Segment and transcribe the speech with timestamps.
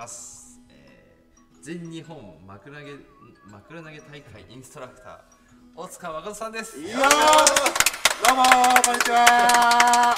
[0.00, 0.58] ます。
[0.70, 2.92] えー、全日本枕投げ
[3.50, 5.18] 枕投げ大会インストラクター
[5.76, 6.80] 大塚誠さんです。
[6.80, 7.06] いやーど
[8.32, 10.16] うもーこんにちは。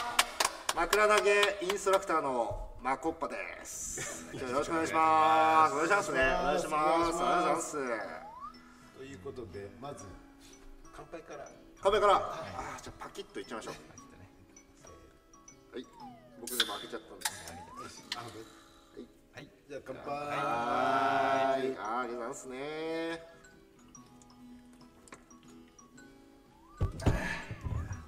[0.77, 4.31] 枕投げインストラクターのマコッパです。
[4.33, 5.75] 今日よろしくお願いします。
[5.75, 6.13] お願いします。
[6.13, 6.75] ねお願いします。
[6.79, 7.73] ありがとうございます
[8.99, 10.05] ということでまず
[10.95, 11.49] 乾杯から。
[11.83, 12.15] 壁から。
[12.15, 13.75] あーじゃあパキッといっちゃいましょう。
[15.75, 15.87] はい。
[16.41, 17.27] 僕でも開けちゃったんで
[18.15, 18.62] あはい。
[19.69, 20.07] じゃあ乾杯。
[20.07, 23.23] はーいあーありがとうございますね。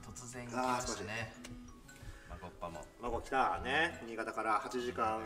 [0.03, 1.33] 突然来ましたね。
[2.29, 2.85] まこっぱも。
[3.01, 3.61] マコ来た。
[3.65, 4.03] ね。
[4.07, 5.23] 新潟から8時間。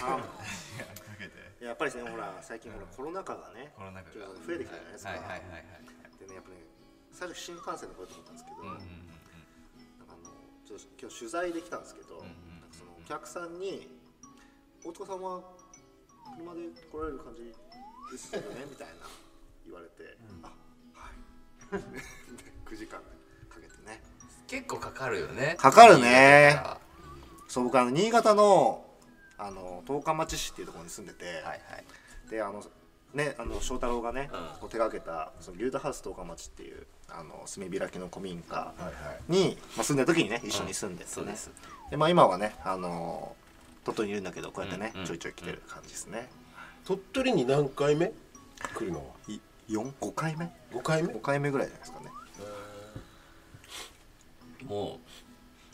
[0.00, 0.28] 半か
[1.18, 1.64] けて。
[1.64, 4.26] やっぱりですねほら最近ほらコロナ禍がねコロナ禍が。
[4.46, 6.18] 増えてきたじゃないですか、はいはいはいはい。
[6.18, 6.56] でねやっぱね
[7.12, 8.80] 最初新幹線で来ようと思ったんですけど、うんうんうん
[10.00, 10.32] なんかあの
[10.64, 12.60] ちょっと今日取材できたんですけど、んうん。
[12.60, 13.86] なんかそのお客さんに
[14.84, 15.40] 「大塚さんは
[16.34, 16.60] 車で
[16.90, 17.54] 来られる感じ
[18.12, 18.94] ですよね」みたいな
[19.64, 20.52] 言われて「あ
[20.98, 21.10] は
[21.78, 21.82] い」
[22.36, 23.00] で9時間
[23.48, 24.02] かけてね。
[24.46, 25.56] 結構かかるよね。
[25.58, 26.60] かかるね。
[27.48, 28.84] そう僕あの新潟の
[29.38, 31.60] あの十日町市っていうところに住んでて、はいはい。
[32.30, 32.64] であの
[33.14, 34.60] ねあの翔太郎がね、うん。
[34.60, 38.90] こう手がけたそのリュータハウス十日町っていうあの住み開きの古民家はいは
[39.28, 39.32] い。
[39.32, 41.12] に、まあ、住んでる時にね一緒に住んでて、ね。
[41.12, 41.50] そうです。
[41.90, 43.36] でまあ、今はねあの
[43.86, 45.06] 鳥取にいるんだけどこうやってね、うんうん。
[45.06, 46.28] ちょいちょい来てる感じですね、
[46.84, 48.12] 鳥取に何回目？
[48.74, 49.04] 来るのは。
[49.28, 49.38] い
[49.68, 52.10] 四5回目？5回目？5回目ぐらいじゃないですかね。
[54.68, 54.98] もう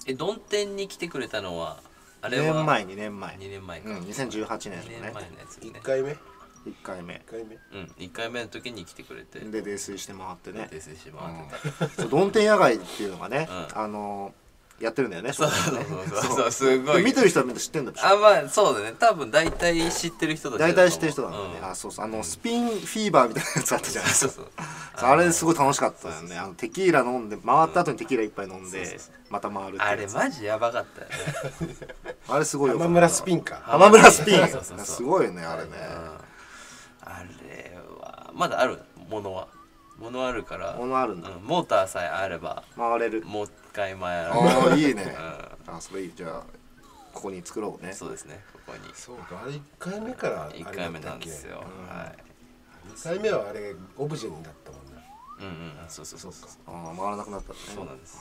[0.06, 1.80] え曇天に来てくれたのは
[2.20, 2.54] あれ2は？
[2.54, 3.36] 年前2年前。
[3.36, 5.70] 2年前か、うん2018年の2ね年前のやつね。
[5.70, 6.16] 1回目？1
[6.66, 7.22] 1回目。
[7.26, 7.56] 回目？
[7.72, 9.40] うん1回目の時に来てくれて。
[9.40, 10.68] で泥酔して回ってね。
[10.70, 13.78] 訂正して回ってた、そう曇天野外っていうのがね、うん。
[13.78, 14.34] あの
[14.82, 16.36] やってるんだよねそうそうそうそう。
[16.36, 16.96] そうすごい。
[16.98, 18.94] で見てる人はみんな知ってるんだあまあそうだね。
[18.98, 21.64] 多分大体知ってる人たちだ大体知ってる人なんだよね、うん。
[21.70, 22.04] あそうそう。
[22.04, 24.52] あのスピンフィーバーみたいなやつあったじゃないですかそうそう。
[24.98, 26.36] そうあれすごい楽しかったよね。
[26.36, 29.00] あのテキーラ飲んで回った後にテキーラ一杯飲んで、
[29.30, 31.76] また回るあれマジやばかったよね。
[32.28, 33.60] あれすごいよ浜村スピンか。
[33.64, 34.38] 浜村スピン。
[34.40, 35.70] そうそうそうすごいよねあれね、
[37.00, 38.78] あれはまだある？
[39.08, 39.48] ものは
[40.02, 41.30] ものあるからものあるんだ。
[41.30, 43.24] うんモーターさえあれば回れる。
[43.24, 45.16] もう一回前あああいいね。
[45.66, 46.12] うあそれいい。
[46.14, 46.42] じゃあ
[47.12, 47.90] ここに作ろうね。
[47.92, 48.80] んそうですねここに。
[48.94, 51.58] そうかあれ1回目からあれ1回目なんですよ。
[51.88, 52.90] はい。
[52.94, 55.02] 2回目はあれオブジェになったもんな
[55.40, 56.50] うんうんそうそうそうそう。
[56.66, 57.58] ああ回らなくなったね。
[57.74, 58.18] そうなんです、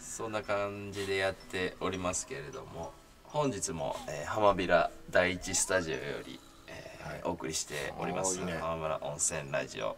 [0.00, 2.92] そんな感じでやっておりますけれども
[3.24, 7.20] 本日も、えー浜ビラ第一スタジオより、えーはい。
[7.24, 8.58] お送りしておりますね。
[8.60, 9.96] 浜村温泉ラジオ、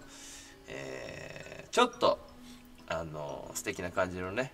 [0.69, 1.45] えー
[1.75, 2.21] ちょっと
[2.87, 4.53] あの素敵な感じのね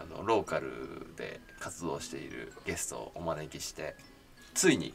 [0.00, 0.70] あのローカル
[1.16, 3.96] で活動しているゲストをお招きして
[4.54, 4.94] ついに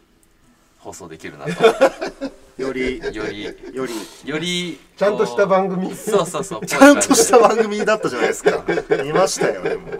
[0.79, 1.51] 放送できるなと。
[2.57, 3.43] よりより
[3.73, 3.93] より
[4.23, 5.91] よりちゃんとしたこ番組。
[5.91, 6.63] うそうそうそう。
[6.65, 8.63] ちゃんとした番組だったじゃないですか。
[9.03, 9.91] 見ましたよでも。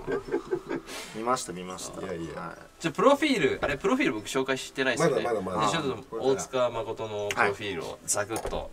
[1.16, 2.02] 見ました見ました。
[2.02, 2.40] いやいや。
[2.40, 5.24] はじゃプロフィールあれプロフィール僕紹介してないですよね。
[5.24, 8.72] まだまだまだでちょっと大塚誠のプロフィールをざくっと、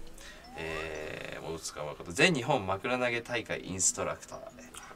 [0.56, 2.12] えー大塚誠。
[2.12, 4.38] 全日本枕投げ大会インストラクター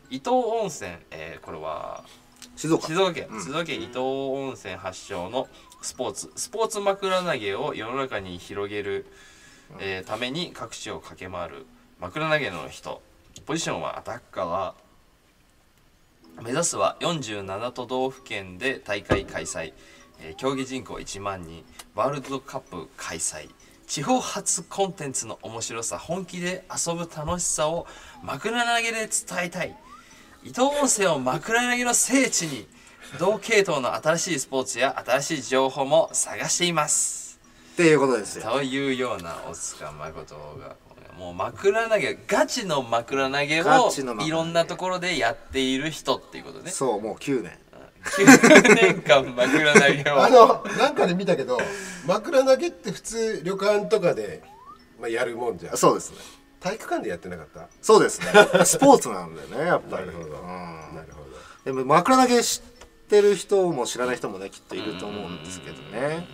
[0.08, 2.86] 伊東温泉、えーこれはい静岡。
[2.86, 3.42] 静岡県、うん。
[3.42, 5.48] 静岡県伊東温泉発祥の
[5.82, 6.32] スポーツ。
[6.36, 9.06] スポーツ枕投げを世の中に広げる、
[9.78, 11.66] えーために各地を駆け回る
[12.00, 13.02] 枕投げの人。
[13.44, 16.42] ポジションはアタッカー。
[16.42, 19.72] 目指すは47都道府県で大会開催、
[20.20, 21.64] えー競技人口1万人。
[21.94, 23.50] ワールドカップ開催
[23.86, 27.86] 地方発コンテンツの面白さ本気で遊ぶ楽しさを
[28.22, 29.08] 枕投げで伝
[29.44, 29.76] えたい。
[30.42, 32.66] 伊東温泉を枕投げの聖地に
[33.18, 37.40] 同系統の新しいスポーツや新しい情報も探しています。
[37.74, 38.50] っていうことですよ。
[38.50, 40.76] というような大塚誠が
[41.16, 43.90] もう枕投げガチの枕投げを
[44.20, 46.70] いろんなところでやっている人っていうことね。
[46.70, 47.58] そうもう9年
[48.06, 51.58] 9年間枕投げをあのなんかで見たけど
[52.06, 54.42] 枕投げって普通旅館とかで、
[55.00, 55.76] まあ、やるもんじゃん。
[55.76, 56.18] そうですね。
[56.60, 57.68] 体育館でやってなかった？
[57.82, 58.26] そうですね。
[58.64, 60.06] スポーツなんだよねやっぱり。
[60.06, 60.28] なるほど。
[60.28, 60.36] うん。
[60.94, 61.26] なるほど。
[61.64, 66.26] でも枕投げ知ってる人も知らない人もねきっといると思うんですけどね。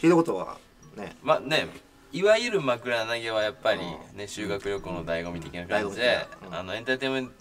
[0.00, 0.56] 聞いたことは
[0.96, 1.16] ね。
[1.22, 1.68] まあね
[2.10, 3.80] いわゆる枕投げはやっぱり
[4.14, 6.58] ね修学旅行の醍醐味的な感じで醍醐味的な。
[6.60, 7.32] あのエンターテインメント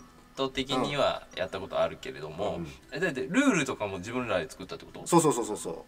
[0.49, 2.61] 的にはやったことあるけれども
[2.93, 5.01] えだってルールとかも自分らで作ったってこと？
[5.07, 5.85] そうそうそうそうそ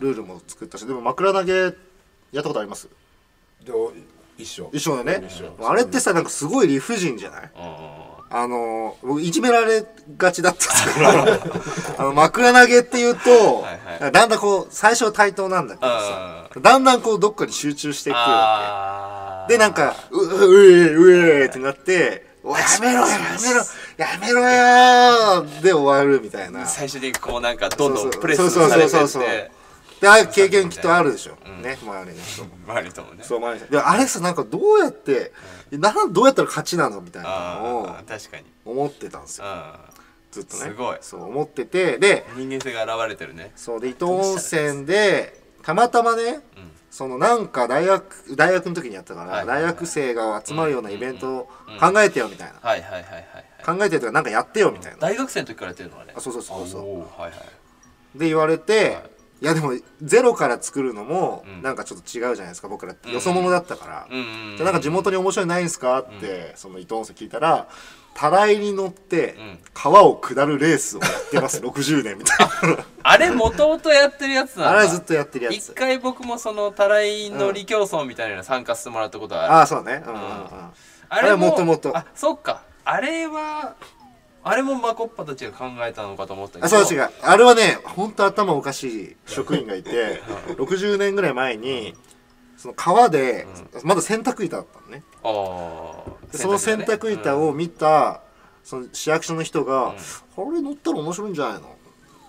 [0.00, 0.04] う。
[0.04, 1.72] ルールも作ったしでも枕投げやっ
[2.34, 2.88] たことあります？
[3.64, 3.92] でお
[4.38, 4.68] 一緒。
[4.74, 5.26] 一緒だね。
[5.62, 7.50] あれってさなんかすごい理不尽じゃない？
[8.28, 9.86] あの僕いじめられ
[10.18, 11.38] がちだったから
[11.96, 13.36] あの枕投げっていうとは
[13.98, 14.12] いはい。
[14.12, 23.62] だんだんこう最初は対等なんだけどさだんだんこうどっかに集中していくわあけでなんかうううえうえってなってやめろよやめろ。
[23.96, 26.66] やめろよーで終わるみたいな。
[26.66, 29.50] 最終的にこうなんかどんどんプレスされてって。
[30.00, 31.62] でああいう経験きっとあるでしょ、うん。
[31.62, 32.50] ね周りの人も。
[32.68, 33.24] 周りともね。
[33.24, 35.32] そう周りのあれさなんかどうやって、
[35.70, 38.44] なんどうやったら勝ちなのみたいなのを確かに。
[38.64, 39.44] 思ってたんですよ。
[39.46, 39.80] あ
[40.30, 40.62] ずっとね。
[40.64, 40.98] すごい。
[41.00, 43.52] そう思っててでー人間性が現れてるね。
[43.56, 53.78] そうで伊東温泉でたまたまねうんそのなんか大学大学の時にやったから、大学生が集まるようなイベントをうん考えてよみたいな、はいはいはいはいはい。
[53.78, 58.18] 考えてよとかなんかやってよみたいな、大学生の時からやってるのはねあそうそうそうそうはいはい。
[58.18, 59.10] で言われて、はい。
[59.42, 61.62] い、やでもゼロから作るのもうん。
[61.62, 66.00] なんかちょっと違うじゃないですか僕らよそ者だったから、うなんか地元に面白いのないんすか？
[66.00, 67.68] って、その伊東温泉聞いたら
[68.16, 69.58] たらいに乗ってん。
[69.74, 71.60] 川を下るレースをやってます。
[71.62, 72.84] 60年みたいな。
[73.02, 74.78] あれもともとやってるやつなんだ。
[74.78, 79.52] あれずっとやってるや一つ回僕もそのたらい乗り競争みたいなの参加してもらったことがある。
[79.52, 80.02] ああそうね。
[80.06, 80.22] うんうんうん。
[80.22, 80.70] あ
[81.10, 82.62] あれはもともとあそっか。
[82.86, 83.74] あれは
[84.42, 86.64] あれもマコッパたちが考えたのかと思ったけど。
[86.64, 87.10] あそう違う。
[87.20, 90.22] あれはね本当頭おかしい職員がいて
[90.56, 91.94] 60年ぐらい前に
[92.56, 93.46] その川で、
[93.84, 95.02] まだ洗濯板だったのね。
[95.22, 98.20] ああでその洗濯板を見た、
[98.64, 99.94] その市役所の人が
[100.34, 101.68] 「これ乗ったら面白いんじゃないの?」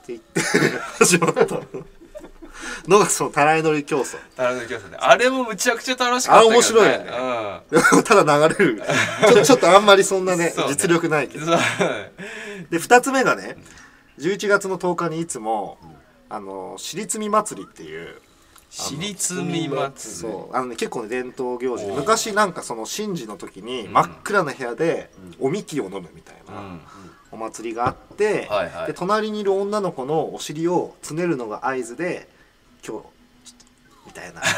[0.04, 0.40] って言って
[1.00, 1.60] 始まった。
[2.88, 4.18] のがそのたらい乗り競争。
[4.36, 4.98] たらい乗り競争ね。
[5.00, 7.62] あれもむちゃくちゃ楽しかったけど、ね、あれ面白いよね。
[7.70, 8.84] でも ただ流れる。
[9.30, 10.54] ちょ ちょっとあんまりそんなねね。
[10.68, 11.46] 実力ないけど。
[11.46, 11.58] で
[12.80, 13.58] 2つ目がね
[14.20, 15.78] 11月の10日にいつも
[16.30, 18.22] あの私立見祭りっていう
[18.70, 20.56] 私立見祭りそう。
[20.56, 21.86] あの、ね、結構ね伝統行事。
[21.86, 25.10] で昔なんかその神事の時に真っ暗な部屋で
[25.40, 26.82] おみきを飲むみたいな、うん。
[27.32, 28.88] お祭りがあって、はいはい。
[28.88, 32.28] で隣にいる女の子のお尻をつねるのが合図で
[32.78, 33.06] 今日ちょっと
[34.08, 34.42] みたいな。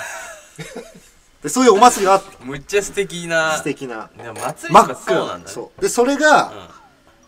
[1.41, 2.44] でそういうお祭りがあった。
[2.44, 3.57] むっちゃ素敵な。
[3.57, 4.09] 素敵な。
[4.17, 5.44] 祭りとかそうなんだね。
[5.45, 5.47] 暗。
[5.47, 5.81] そう。
[5.81, 6.69] でそれが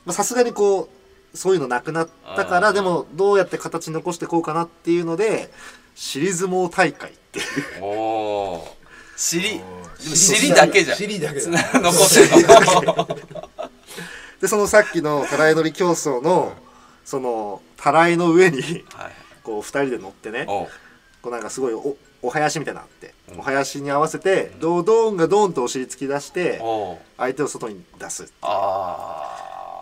[0.10, 0.90] さすがにこ
[1.34, 5.50] うそういうのなくなったからでもどうやって形残していこうかなっていうので
[5.96, 7.46] 尻相撲大会っていう。
[7.82, 8.78] おお
[9.16, 9.62] 尻でも
[9.98, 10.98] 尻尻だけじゃん。
[10.98, 11.50] 尻だけだ。
[11.80, 13.08] 残ってるの。
[14.42, 16.54] でそのさっきのたらい乗り競争の
[17.06, 18.62] そのたらいの上に
[18.96, 19.12] はい。
[19.44, 20.46] こう2人で乗ってね。
[20.46, 20.68] こ
[21.26, 23.40] うなんかすごいおお囃子みたいなのあって、うん。
[23.40, 26.60] お囃子に合わせてドドーンがドーンとお尻突き出して
[27.18, 28.28] 相手を外に出すっ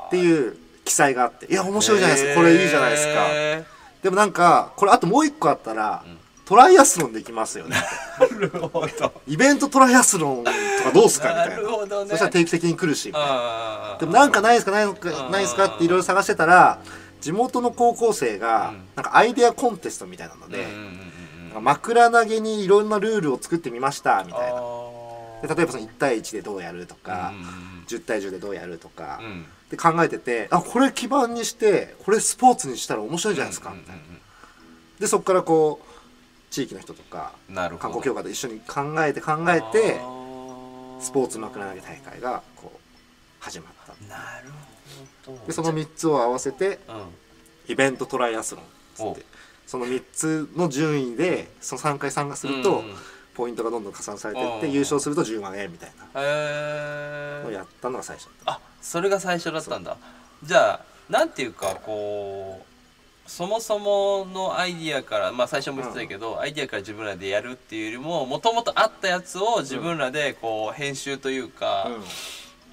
[0.09, 0.57] ていう。
[0.89, 1.45] 記載があって。
[1.45, 2.35] いや面白いじゃないですか。
[2.35, 3.27] これいいじゃないですか。
[3.29, 3.63] へ
[4.03, 6.17] でもなんかこれあともう一個あったら、ん。
[6.45, 7.75] トライアスロンできますよね。
[8.19, 9.21] ー なるほど。
[9.27, 10.51] イベントトライアスロンと
[10.83, 11.55] かどうすかみたいな。
[11.57, 12.09] なるほどね。
[12.09, 13.27] そしたら定期的に来るしみたいな。
[13.29, 13.99] あー。
[13.99, 14.71] でもなんかないですか？
[14.71, 15.09] ないのか？
[15.11, 16.79] うんないですかっていろいろ探してたら
[17.21, 18.81] 地元の高校生がうん。
[18.95, 20.99] なんかアイデアコンテストみたいなので、うん
[21.61, 24.59] 枕投げにいろんなルールを作ってみましたみたいな。
[24.59, 34.01] あで例えばその1対1でどうやるとか、うん10対10でどうやるとか、うんうんで考えててあこれ基盤にしてこれスポーツにしたら面白いじゃないですか、みたいな
[34.99, 39.99] でそこからこう地域の人とか観光協会と一緒に考えて考えて
[40.99, 42.79] スポーツ枕投げ大会がこう
[43.39, 43.93] 始まった。
[44.07, 44.49] なる
[45.25, 45.45] ほど。
[45.45, 47.03] でその3つを合わせてうん。
[47.69, 49.23] イベントトライアスロンっつおって
[49.67, 52.95] その3つの順位でその3回参加するとうん
[53.35, 56.21] ポイントがどんどん加算されていってうん優勝すると10万円みたいな
[57.43, 59.97] のをやったのが最初あそれが最初だったんだ。
[60.43, 71.89] じゃあなんていうかこうそもそものアイディアからまあ最初も言ってたけど、アイディアから自分らでやるっていうよりももともとあったやつを自分らでこう編集というか、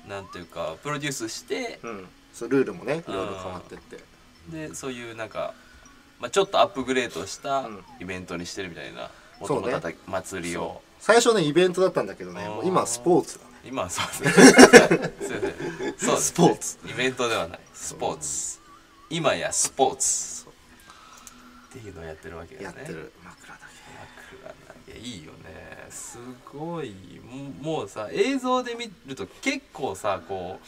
[0.09, 3.99] なんていうかプロデュースしてうん、うん、そうルールもねいろいろ変わってって。
[4.51, 5.53] でそういうなんか、
[6.21, 7.85] まあ、ちょっとアップグレードしたうん。
[8.01, 9.11] イベントにしてるみたいな
[9.41, 12.49] もともと祭りを、最初ねイベントだったんだけどね。
[12.65, 15.33] 今はスポーツ今はそうです。
[15.41, 16.79] ねそうスポーツ。
[16.87, 17.61] イベントではない。
[17.75, 18.59] スポーツ。
[19.11, 20.47] 今やスポーツ。
[20.47, 20.49] っ
[21.73, 22.65] ていうのをやってるわけですね。
[22.65, 23.13] やってる。
[23.25, 23.61] 枕投
[24.41, 24.55] 枕
[24.87, 25.87] 投げいいよね。
[25.91, 26.19] す
[26.53, 26.95] ごい。
[27.25, 30.67] ももうさ映像で見ると結構さこう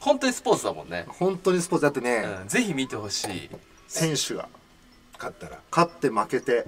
[0.00, 1.04] 本当にスポーツだもんね。
[1.06, 3.50] げ、本当にスポーツだってね、うん、ぜひ見てほしい。
[3.88, 4.48] 選手が
[5.14, 6.66] 勝ったら勝って負けて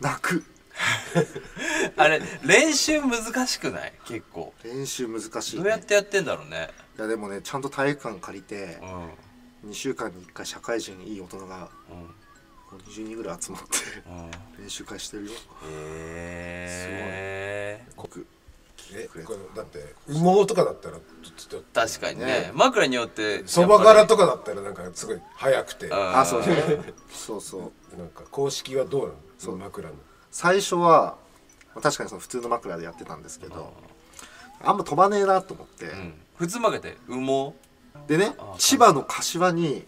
[0.00, 0.44] 泣く
[1.96, 3.92] あれ練習難しくない？
[4.06, 4.52] 結構。
[4.64, 6.70] 練習難しい、どね、うやってやってんだろうね。
[6.98, 8.94] いやでもねちゃんと体育館借りてうん。
[8.94, 9.10] うん
[9.64, 11.70] 2週間に1回社会人いい大人が
[12.68, 13.68] こ20人ぐらい集まって
[14.06, 14.62] うん。
[14.62, 15.30] 練習会してるよ。
[15.32, 15.36] へ
[17.80, 18.26] え僕
[18.92, 22.26] えこれだって羽毛とかだったらちょっと確かにね。
[22.26, 22.50] ね。
[22.54, 25.90] 枕によってそば柄とかかだったらなんかすごい速くて。
[25.92, 26.46] ああそうね。
[27.10, 27.96] そうそう。
[27.96, 29.14] なんか公式はどうなの？
[29.38, 29.94] その枕の
[30.34, 31.14] 最初は
[31.74, 33.72] まあ確かにその普通の枕でやってたんですけど
[34.64, 36.14] あんま飛ばねえなと思って、うん。
[36.34, 37.54] 普通負けて羽
[38.00, 38.08] 毛？
[38.08, 39.84] でねあ千葉の柏に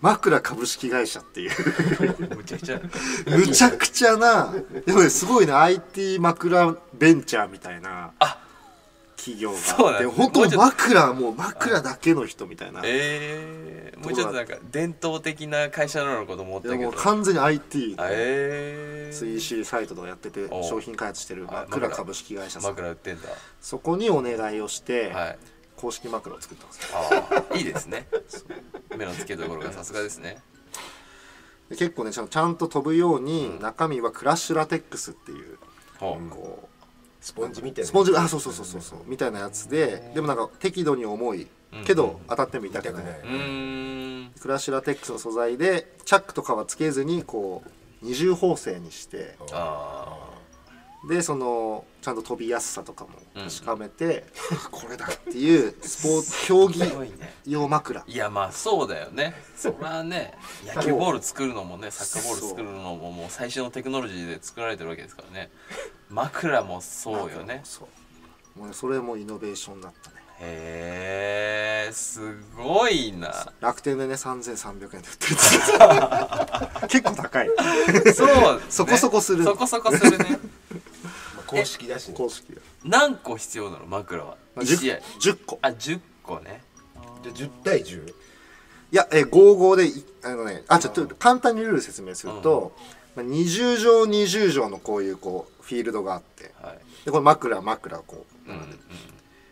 [0.00, 1.50] 枕株式会社っていう。
[2.36, 2.80] むちゃくちゃ。
[3.26, 4.52] むちゃくちゃな
[4.84, 8.10] でもねすごいね IT 枕ベンチャーみたいな。
[8.18, 8.38] あ
[9.26, 12.80] 企業そうなんだがで本当もうちょっと枕もう枕だけの人みたいな。
[12.80, 22.70] でええもうちょっとなんか伝統的な会社なのかと思ったけもどう完全に IT あええ 3C サイトとかやっててお商品開発してるあ枕株式会社さん。
[22.70, 23.28] 枕売ってんだ。
[23.60, 25.38] そこにお願いをしてはい。
[25.76, 26.98] 公式枕を作ったんですよ。
[26.98, 28.06] ああいいですね。
[28.96, 30.38] 目の付けどころがさすがですね。
[31.68, 35.58] で結構ねちゃんちゃんと飛ぶように中身はクラッシュラテックスっていう
[35.98, 36.30] ほう。
[36.30, 36.68] こ
[37.26, 38.80] スポンジみたいうなスポンジあそうそうそうそう。
[38.80, 41.48] そうみたいなやつででもなんか適度に重い。
[41.84, 43.02] けど当たっても痛くない。
[43.02, 50.16] クラッシュラテックスの素材でチャックとかはつけずにこう二重縫製にしてあ
[51.08, 53.48] でそのちゃんと飛びやすさとかもうん。
[53.48, 54.26] 確かめて、
[54.70, 56.80] これだっていうスポーツ競技
[57.44, 58.04] 用枕。
[58.06, 59.34] いやまあそうだよね。
[59.56, 60.32] そりゃね
[60.64, 65.50] 野球ボール作るのもねサッカーボール作るのももう最新のテクノロジーで作られてるわけですからね
[66.10, 67.60] 枕もそうよね。
[67.64, 67.88] そ
[68.56, 68.58] う。
[68.58, 70.16] もうねそれもイノベーションだったね。
[70.40, 73.52] へえすごいな。
[73.60, 75.36] 楽天でね3300円で売ってる
[76.88, 77.50] 結構高い。
[78.14, 79.44] そう、ね、そこそこする。
[79.44, 80.38] そこそこするね。
[81.36, 82.14] ま あ公式だしね。
[82.14, 84.36] 公式で、何個必要なの枕は？
[84.54, 84.96] まあ、1試合。
[84.96, 85.58] 10, 10個。
[85.62, 86.62] あ10個ね。
[87.22, 88.14] じゃあ10対 10?
[88.92, 92.86] いや、えー、55でいあのねあちょっと簡単にルール説明すると、まあ、
[93.22, 96.78] 20畳20畳のこういうこうフィールドがあってはい。
[97.04, 98.70] でこれ枕枕こううんうん。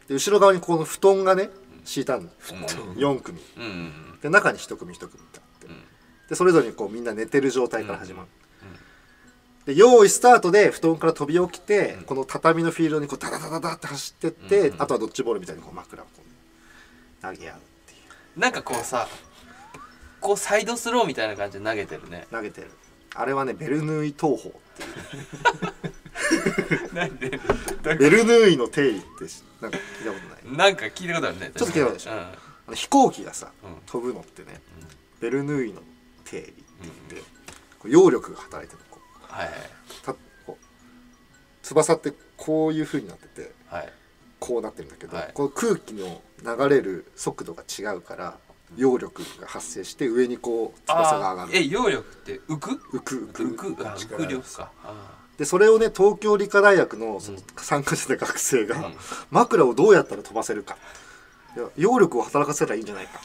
[0.09, 1.51] で後ろ側にこの布団がね
[1.85, 3.41] 敷いたん4組。
[3.57, 5.67] うんうんで中に1組1組ってあって。
[5.67, 5.83] うん。
[6.29, 8.29] でそれぞれにこうみんな寝てる状態から始まる、
[9.67, 17.97] で用意スタートで布団から飛び起きて、この畳のフィールドにこうダダダダダって走ってって、あとはドッジボールみたいにこう枕をこう、ね、投げ合うってい
[18.37, 18.41] う。
[18.41, 19.07] なんかこうさ
[20.21, 22.27] こうサイドスローみたいな感じで投げてるね。
[22.31, 22.71] 投げてる
[23.15, 24.87] あれはねベルヌーイ投法ってい
[26.91, 26.95] う。
[26.95, 27.39] なんで？
[27.83, 30.57] ベルヌーイの定理ってしなんか聞いたことない？
[30.57, 31.53] なんか聞いたことあるね。
[31.55, 32.13] ちょっと聞いたことでしょ？
[32.13, 32.19] うん。
[32.19, 32.33] あ
[32.69, 33.71] の飛行機がさ、うん。
[33.87, 34.61] 飛ぶのってね、
[35.21, 35.83] ベルヌーイの
[36.25, 36.93] 定理って言っ
[37.23, 37.29] て、
[37.79, 39.33] こう揚力が働いてるこう。
[39.33, 39.51] はい
[40.05, 40.19] たこ
[40.49, 40.57] う
[41.63, 43.93] 翼ってこういう風になっててはい。
[44.41, 45.31] こうなってるんだけど、はい。
[45.33, 48.39] この空気の流れる速度が違うから
[48.77, 54.71] 揚力が発生して上にこう翼が上がるえ揚力って浮く浮く浮く浮く浮力か
[55.39, 58.93] でそれをね東京理科大学のその参加してた学生が、
[59.33, 60.77] 枕をどうやったら飛ばせるか
[61.77, 63.21] 揚力を働かせたらいいんじゃないか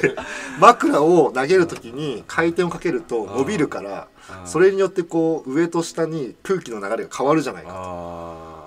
[0.00, 0.14] で
[0.60, 4.08] 枕を投げる時に回転をかけると伸びるから
[4.44, 8.58] それによってこう上と下に空気の流れが変わるじゃないかあ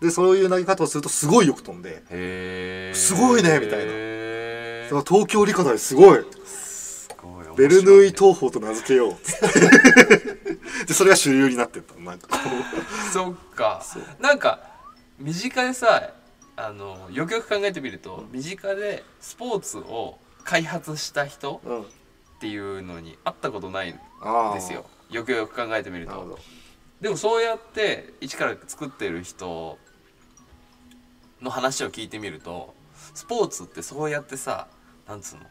[0.00, 3.92] でそういう投げ方をするとすごいよく飛んですごいねみたいな
[4.86, 6.24] へだから東京理科大すごい。
[7.56, 9.16] ベルヌーイ投法と名付けよう。
[10.86, 11.94] でそれが主流になってった。
[11.94, 12.36] のなんかこ
[13.12, 13.82] そっか。
[14.20, 14.60] なんか
[15.18, 16.12] 身近でさ
[16.56, 21.84] あのよくよく考えてみると身近でスポーツを開発した人う、うん、っ
[22.40, 23.94] ていうのに会ったことないん
[24.54, 24.84] ですよ。
[25.10, 26.38] よくよく考えてみると。
[27.00, 29.78] でもそうやって一から作ってる人
[31.42, 32.74] の話を聞いてみると
[33.14, 34.66] スポーツってそうやってさ
[35.08, 35.42] なんつうの？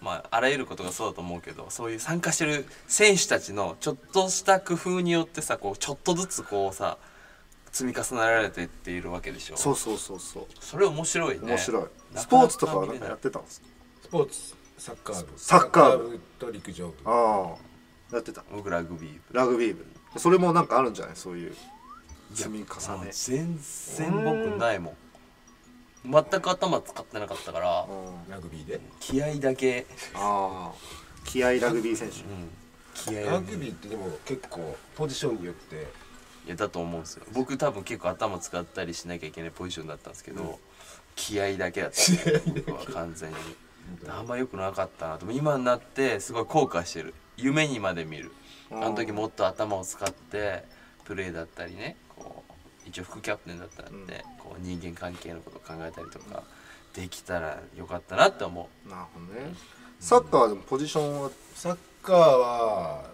[0.00, 6.98] まああらゆることがそうだと思うけどそういう参加してる選手たちのちょっとした工夫によってさこうちょっとずつこうさ
[7.72, 9.56] 積み重ねられていっているわけでしょ？
[9.56, 10.46] そうそうそうそう。
[10.60, 11.40] それ面白いね。
[11.42, 11.84] 面白い。
[12.14, 13.66] スポーツとかはなんかやってたんですか？
[14.02, 15.32] スポーツサッカー部。
[15.36, 16.20] サッカー部。
[16.38, 16.94] と陸上部。
[17.04, 17.54] あ
[18.12, 18.14] あ。
[18.14, 18.44] やってた。
[18.52, 19.36] 僕ラグビー部。
[19.36, 19.84] ラグビー部。
[20.16, 21.16] それもなんかあるんじゃない？
[21.16, 21.54] そういう。
[22.32, 23.10] 積み重ね。
[23.12, 23.58] 全
[23.96, 24.94] 然僕ないもん
[26.04, 28.30] 全く頭使ってなかったからうん。
[28.30, 28.80] ラグビーで？
[29.00, 29.86] 気合だけ。
[30.14, 30.72] ああ
[31.24, 32.20] 気合ラグビー選手。
[32.20, 32.50] うん。
[32.94, 33.72] 気合ラグビー。
[33.72, 35.86] ってでも結構ポジションによって。
[36.46, 37.24] いやだと思うんですよ。
[37.32, 40.58] 僕多分結構頭使ったりしなきゃいけないポジションだったんですけど、
[41.16, 41.96] 気合だけだった
[42.54, 43.36] 僕は完全に。
[44.08, 45.30] あんま良くなかったなと。
[45.30, 47.14] 今になってすごい後悔してる。
[47.38, 48.30] 夢にまで見る。
[48.70, 50.64] あの時もっと頭を使って
[51.04, 51.96] プレーだったりね
[52.86, 56.42] 一応副キャプテンだったんで、こう人間関係のことを考えたりとか
[56.94, 58.88] できたらよかったなって思う。
[58.88, 59.54] なるほどね。
[60.00, 63.04] サッカーはでもポジションはサッカーは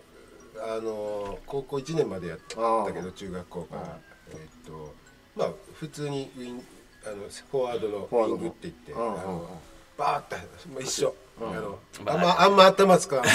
[0.56, 3.98] あの高校1年までやったけど中学校から。
[4.32, 4.94] えっと
[5.36, 6.64] まあ普通にウィン
[7.04, 7.14] あの
[7.50, 9.22] フォワードのウィングって言ってあうんうんうん。
[9.22, 9.60] の
[9.96, 10.36] バーッて
[10.68, 11.14] まあ一緒。
[11.40, 13.34] あのまああんまあんま頭使わない。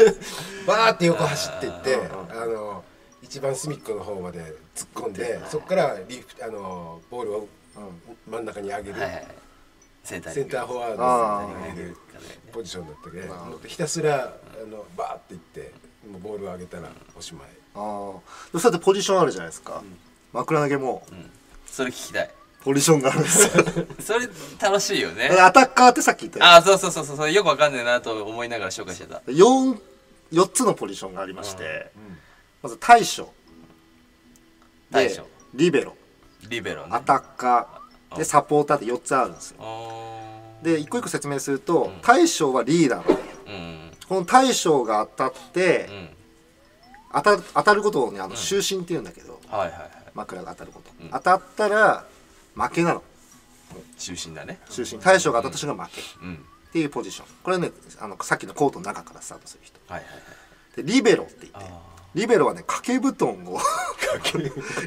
[0.66, 1.96] バーって横走っていって
[2.30, 2.82] あの
[3.24, 4.38] 一番隅っこの方まで
[4.76, 7.48] 突っ込んでそこからリフあのボールを
[8.30, 8.96] 真ん中に上げる。
[10.04, 11.96] センターセンターフォワーあドに上げる
[12.52, 15.72] ポジションだったけどもうひたすらあのバーっていって
[16.06, 17.48] もうボールを上げたらおしまい。
[17.74, 18.20] ああそ
[18.52, 19.82] うやってポジションあるじゃないですか、
[20.34, 21.06] 枕投げも。
[21.66, 22.30] それ聞きたい。
[22.62, 23.64] ポジションがあるんですよ。
[24.00, 24.28] それ
[24.60, 25.30] 楽しいよね。
[25.30, 27.32] でアタッカーってさっき言ったよあそうそうそうそう。
[27.32, 29.22] よくわかんねえなと思いながら紹介してた。
[29.26, 29.78] 4,
[30.32, 31.90] 4つのポジションがありまして、
[32.64, 33.30] まず大将。
[34.90, 35.26] 大将。
[35.52, 35.94] リベロ。
[36.48, 36.88] リベロね。
[36.92, 38.16] アタッカー。
[38.16, 39.56] でサポーターって4つあるんですよ。
[39.60, 43.20] あで一個一個説明すると、大将はリーダーなの。
[43.20, 43.90] ーうん。
[44.08, 46.08] この大将が当たって、うん。
[47.12, 49.90] 当た当たることをねあの終身って言うんだけど、はいはいはい。
[50.14, 51.10] 枕が当たること、うん。
[51.10, 52.06] 当たったら
[52.54, 53.02] 負けなの。
[53.98, 54.58] 中心だね。
[54.70, 56.00] 終身大将が当たった瞬間負け。
[56.00, 56.44] っうん。
[56.72, 57.26] ていうポジション。
[57.42, 59.78] これはねあのさっきのコートの中からスタートする人。
[59.86, 60.18] はいはいは
[60.78, 60.82] い。
[60.82, 61.58] でリベロって言って。
[61.70, 63.58] あリベロはね掛け布団を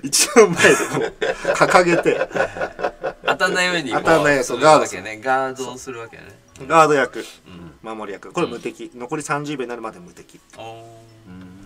[0.04, 1.14] 一番前でこ
[1.50, 2.20] う掲げて。
[2.20, 4.60] ー当たんないように当たんないようにする。
[4.60, 5.22] ガードわけね。
[5.22, 6.24] ガードをするわけね。
[6.66, 7.20] ガード役。
[7.20, 7.98] うん。
[7.98, 8.32] 守り役。
[8.32, 10.40] これ無敵、残り30秒になるまで無敵。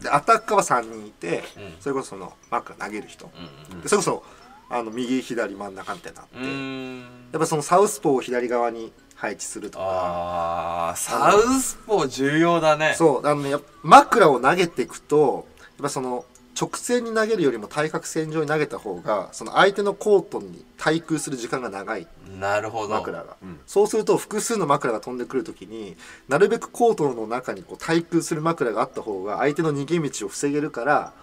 [0.02, 1.74] でアタッカーは3人いて、うん。
[1.80, 3.30] それこそその枕投げる人、
[3.72, 4.24] うんでそれこそ
[4.70, 10.94] あの右左真ん中みたいになって、やっぱそのサウスポーを左側に配置するとか。
[10.96, 12.96] サウスポー重要だね。
[12.98, 13.28] そう。
[13.28, 15.46] あのね枕を投げていくと
[15.82, 16.26] ぱその
[16.60, 22.08] 直線に投げるよりも対角線上に投げた方がその相手のコートに対空する時間が長い。
[22.40, 22.90] なるほど。
[22.90, 25.96] 枕が、そうすると複数の枕が飛んでくるときに
[26.28, 31.14] なるべくコートの中にこう対空する枕があった方が相手の逃げ道を防げるから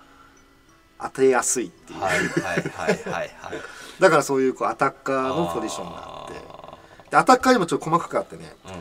[1.01, 3.31] 当てやすいっていう、はいはいはいはいはい。
[4.01, 7.11] だからそういうこうアタッカーのポジションがあって。
[7.11, 8.57] でアタッカーにもちょっと細かくあってね。
[8.65, 8.73] あー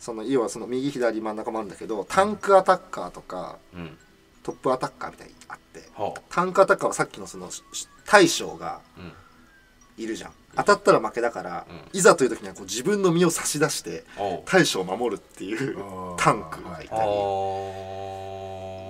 [0.00, 3.98] その要はその右左真ん中もあるんだけどタンクアタッカーとかうんうん
[4.42, 7.62] トップアタッカーみたいにあってほタンクアタッカーはさっきのそのし
[8.06, 9.12] 大将がううん。
[10.00, 10.32] いるじゃん。
[10.56, 14.04] 当たったら負けだから、ういざという時にはこう自分の身を差し出して
[14.46, 15.76] 大将を守るっていう
[16.16, 17.00] タンクがいたり、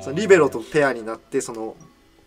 [0.02, 1.76] そのリベロとペアになってその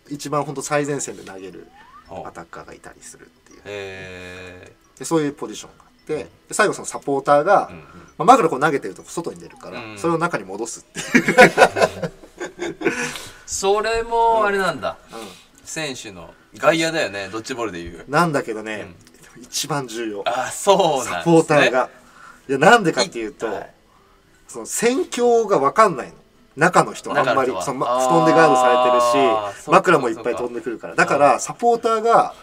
[0.08, 1.66] 一番本当最前線で投げる
[2.08, 3.62] アタッカーがいたりするっていう。
[3.64, 7.80] へでそういうポジションがあってで最後そのサポーターが、えうん。
[7.80, 7.86] ま
[8.18, 9.98] あ、枕こう投げてると外に出るから、うん。
[9.98, 12.12] それを中に戻すっていう、
[13.46, 14.96] それもあれなんだ。
[15.10, 15.14] う
[15.66, 16.32] 選手の。
[16.56, 17.28] 外野だよね。
[17.30, 18.04] ドッジボールで言う。
[18.08, 18.94] んなんだけどね、
[19.40, 20.22] 一番重要。
[20.26, 21.90] あそうなんサポーターが。
[22.48, 23.70] いやなんでかっていうと、はい。
[24.46, 26.14] その戦況が分かんないの。
[26.56, 27.18] 中の人は。
[27.18, 30.94] あんまりその、布団でガードされてるし枕もいっぱい飛んでくるから。
[30.94, 32.34] だからサポーターが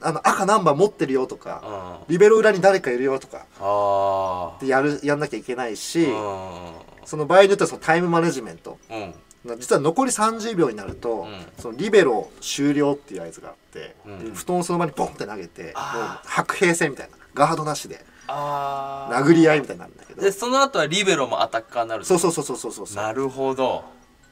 [0.00, 3.46] あの赤何番持ってるよとかあリベロ裏に誰かいるよとか。
[3.60, 6.72] あでやるやんなきゃいけないしー
[7.04, 8.78] その場合によってはそのタイムマネジメント。
[8.90, 9.14] うんうん
[9.56, 11.46] 実は残り30秒になると、うん。
[11.58, 14.34] そのリベロ終了っていう合図があって、うん。
[14.34, 20.22] 布団をその場にボンって投げてもうあ白兵戦みたいなガードなしであ殴り合いみたいになるんだけど。
[20.22, 23.84] でその後はリベロもアタッカーになるそうそうそうそうそうそうなるほど。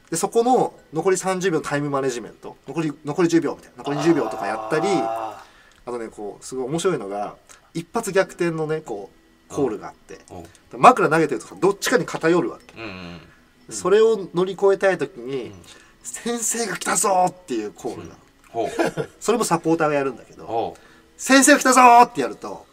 [0.09, 5.43] でそこの残り30秒のタイムマネジメント残り残り10秒みたいな残り10秒とかやったりあ
[5.85, 7.35] あとねこうすごい面白いのが
[7.73, 9.09] 一発逆転のねこ
[9.49, 10.19] うコールがあって。
[10.73, 13.19] う枕投げてるとさどっちかに偏るわけ、うんうん
[13.69, 15.51] それを乗り越えたい時に、
[16.03, 18.15] 先生が来たぞっていうコールが、
[19.19, 20.75] それもサポーターがやるんだけど、
[21.17, 22.65] 先生が来たぞってやると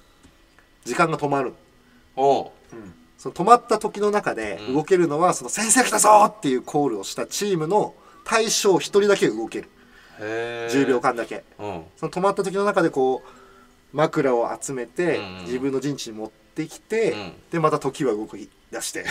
[0.85, 1.55] 時間が止まる
[2.15, 2.53] ほ
[3.25, 4.75] その止まった時の中でうん。
[4.75, 9.69] 動けるのは、その先生が来たぞっていうコールをしたチームの対象一人だけ動ける。
[10.21, 11.43] うへえ10秒間だけ。
[11.59, 11.85] うん。
[11.97, 15.45] その止まった時の中でこう枕を集めて、うんうん。
[15.45, 17.33] 自分の陣地に持ってきて、うん。
[17.51, 19.07] でまた時は動き出して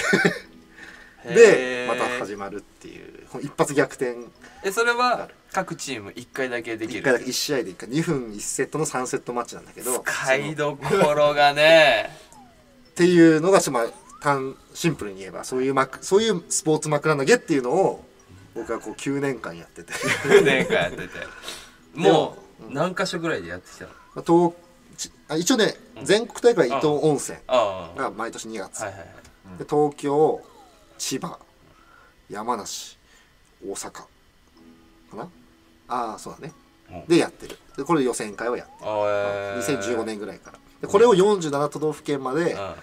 [1.25, 4.15] でまた始まるっていう一発逆転。
[4.63, 10.03] えそれは各チーム1回だけでき1る回だけ1試合で1回2分1セットの3セットマッチなんだけど。
[10.05, 10.83] 使いどこ
[11.13, 12.09] ろがね。
[12.89, 13.85] っていうのがまあ
[14.21, 18.03] 単シンプルに言えばそういうマクそういうスポーツ枕投げっていうのを
[18.55, 19.93] 僕はこう9年間やってて。
[19.93, 21.09] 9年間やってて。
[21.93, 22.37] も
[22.69, 23.89] う何箇所ぐらいでやってきたの？
[24.15, 24.53] まあ東
[24.95, 29.09] ちあ一応ね全国大会伊東温泉が毎年2月、はいはいはい。
[29.59, 30.41] で東京
[30.97, 31.39] 千葉
[32.29, 32.97] 山梨
[33.65, 34.07] 大阪か
[35.13, 35.29] な？
[35.87, 36.53] ああそうだね、
[36.91, 37.05] うん。
[37.07, 37.57] でやってる。
[37.77, 39.79] でこれ予選会をやってる、あえー。
[39.79, 40.59] 2015年ぐらいから。
[40.81, 42.73] でこれを47都道府県までうん。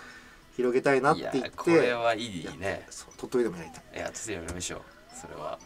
[0.56, 2.86] 広げたいなって言ってこれはいいね。
[2.90, 3.84] そう鳥取でもやりたい。
[3.96, 4.80] いや手やりましょう。
[5.14, 5.58] それは。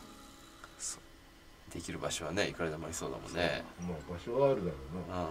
[1.73, 3.65] できる場所はねいくらでもありそうだもんね。
[3.81, 4.77] まあ場所はあるだろ
[5.09, 5.23] うな。
[5.23, 5.29] うん。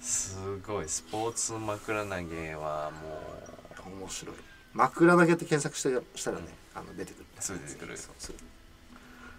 [0.00, 0.88] すごい。
[0.88, 4.36] スポーツ枕投げはも面白い
[4.74, 7.24] 枕投げって検索してしたらね、あの出てくる。
[7.40, 8.14] すぐ出てくるそう。
[8.18, 8.38] そうう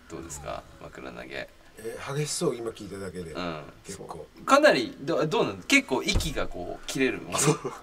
[0.10, 0.64] どうですか？
[0.82, 1.50] 枕投げ。
[1.84, 3.62] え激しそう今聞いただけで、うん。
[3.86, 4.28] 結構。
[4.46, 7.34] かなりどどうなの結構息がこう切れるもん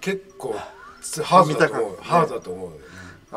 [0.01, 0.55] 結構
[1.01, 2.71] つハードだと思う、見た感じハードだと思う、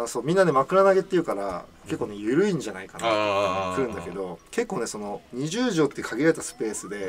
[0.03, 0.23] あそう。
[0.23, 3.73] みんなね枕投げっていうから結構ね緩いんじゃないかなあー。
[3.73, 7.01] って来るんだけど結構ねその20畳って限られたスペースで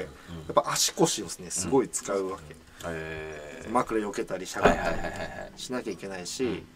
[0.46, 2.54] やっぱ足腰をねすごい使うわけ、
[2.86, 3.70] えー。
[3.70, 5.52] 枕避けたりしゃがったりはいはいはいはいはい。
[5.56, 6.66] しなきゃいけないし、うん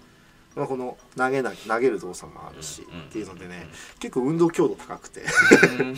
[0.56, 3.68] まあこの投げな投げる動作もあるし、うんっていうのでね
[4.00, 5.22] 結構運動強度高くて。
[5.78, 5.96] うん。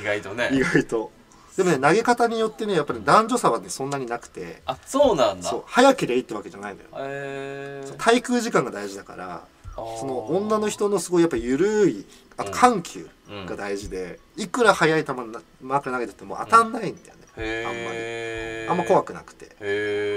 [0.00, 0.50] 意外とね。
[0.52, 1.10] 意外と。
[1.56, 4.62] でもね投げ方によってねやっぱり男女差はねそんなになくて。
[4.66, 5.48] あそうなんだ。
[5.48, 6.88] そう早ければいいってわけじゃないのよ。
[6.98, 9.46] えー、対空時間が大事だから
[9.76, 9.98] あー。
[9.98, 13.08] その女の人のすごいやっぱ緩いあと緩急
[13.46, 18.70] が大事で、いくら速い球な枕投げてても当たんないんだよね、へー。
[18.70, 19.46] あんま怖くなくて、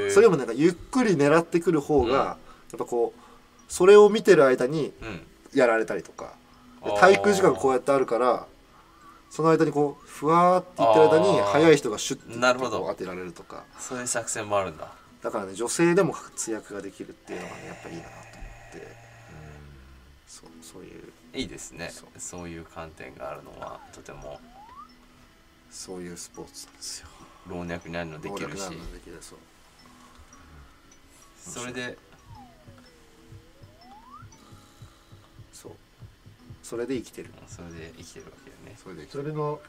[0.09, 2.35] それよりもなんかゆっくり狙ってくる方が、や
[2.75, 3.19] っぱこう
[3.67, 5.21] それを見てる間にうん。
[5.53, 6.33] やられたりとか。
[6.83, 6.99] であー。
[6.99, 8.45] 対空時間がこうやってあるから
[9.29, 12.85] その間にこうふわーっていってる間に速い人がシュッてなるほど。
[12.87, 13.63] 当てられるとか。
[13.79, 14.91] そういう作戦もあるんだ。
[15.21, 18.29] だからね女性でも活躍ができるっていうのがねやっぱりいいなと思っ
[18.73, 18.95] て、
[20.27, 21.11] そうそういう。
[21.33, 21.91] いいですね。
[22.17, 22.49] そう。
[22.49, 24.39] いう観点があるのはとても。
[25.69, 27.07] そういうスポーツなんですよ。
[27.47, 28.61] 老若になるのできるし
[31.39, 31.97] それで
[36.67, 37.29] それで生きてる。
[37.47, 38.77] それで生きてるわけよね。
[38.83, 39.59] それでそれの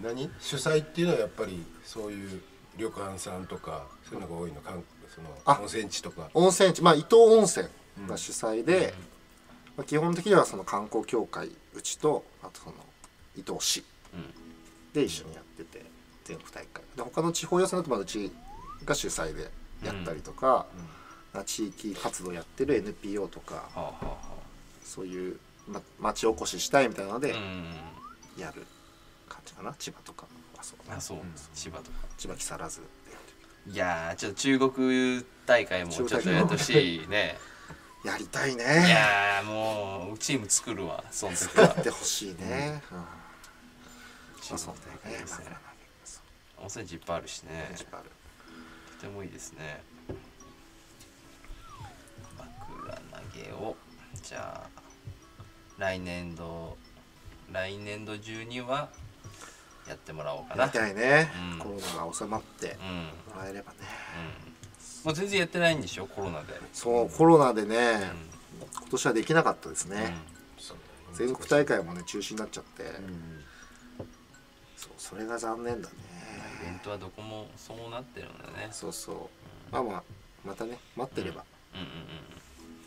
[0.00, 0.30] 何？
[0.40, 2.40] 主催っていうのはやっぱりそういう
[2.76, 4.60] 旅館さんとかそういうのが多いの？
[4.60, 5.54] かんそあ。
[5.54, 6.30] の温泉地とか。
[6.34, 6.82] 温泉地。
[6.82, 7.68] まあ伊東温泉
[8.08, 8.94] が主催で、
[9.76, 12.74] まあ、基本的にはその観光協会うちとあとその
[13.36, 14.32] 伊東市うん。
[14.92, 15.84] で一緒にやってて
[16.24, 16.82] 全国大会。
[16.94, 18.30] で他の地方予選だとまだうち
[18.84, 19.50] が主催で
[19.84, 20.66] やったりとか、
[21.44, 24.16] 地域活動やってる NPO とかはあはあは
[24.82, 27.34] そういう、ま、町おこししたいみたいなので
[28.38, 28.66] やる
[29.28, 29.74] 感じかな。
[29.78, 30.26] 千葉とか
[30.56, 30.78] はそう。
[30.88, 31.18] あそう。
[31.54, 31.90] 千葉とか。
[32.16, 32.80] 千葉木更津
[33.68, 37.36] いやーちょっと中国大会もちょっとやってほしいね。
[38.04, 38.64] る やりたいね。
[38.64, 41.64] いやーもうチーム作るわその時は。
[41.64, 43.04] やってほしいね、うん。
[44.40, 45.56] 中国大会ですね
[46.58, 47.74] 温泉地いっぱいあるしね。
[49.00, 49.82] とてもいいですね。
[52.38, 53.00] 枕投
[53.34, 53.76] げを。
[54.22, 54.75] じゃあ
[55.78, 56.76] 来年度
[57.52, 58.88] 来年度中には
[59.86, 60.62] やってもらおうかな。
[60.62, 61.58] やりたいね、うん。
[61.58, 62.88] コロナが収まってうん。
[62.88, 63.04] うん
[63.36, 63.78] もらえればね、
[65.04, 66.06] もう全然やってないんでしょ？
[66.06, 66.54] コロナで。
[66.72, 68.68] そうコロナでね、うん。
[68.80, 70.16] 今年はできなかったですね、
[71.12, 72.84] 全国大会もね中止になっちゃって、
[74.76, 75.94] そうそれが残念だね。
[76.62, 78.68] イベントはどこもそうなってるんだね。
[78.72, 79.72] そうそう。
[79.72, 80.02] まあまあ
[80.44, 81.92] またね待ってればうんうんうん。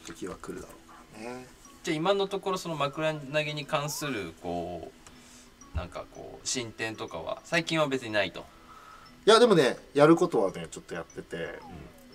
[0.06, 1.48] 時は来るだろうからね
[1.84, 4.92] じゃあ今のところその枕投げに関するこ
[5.74, 8.46] うなんかこう進展とかは最近は別にないと。
[9.26, 11.60] いやでもねやることはねちょっとやってて、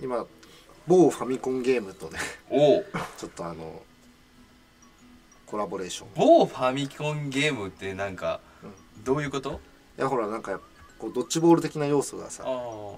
[0.03, 0.27] 今
[0.87, 2.19] 某ファミコンゲームとね
[2.51, 2.85] おお。
[3.17, 3.83] ちょっとあの
[5.47, 6.09] コラボレーション。
[6.09, 8.41] い某ファミコンゲームってなんか
[9.05, 9.61] どういうこと？
[9.97, 10.61] やほらなんか
[10.99, 12.97] こうドッジボール的な要素がさあ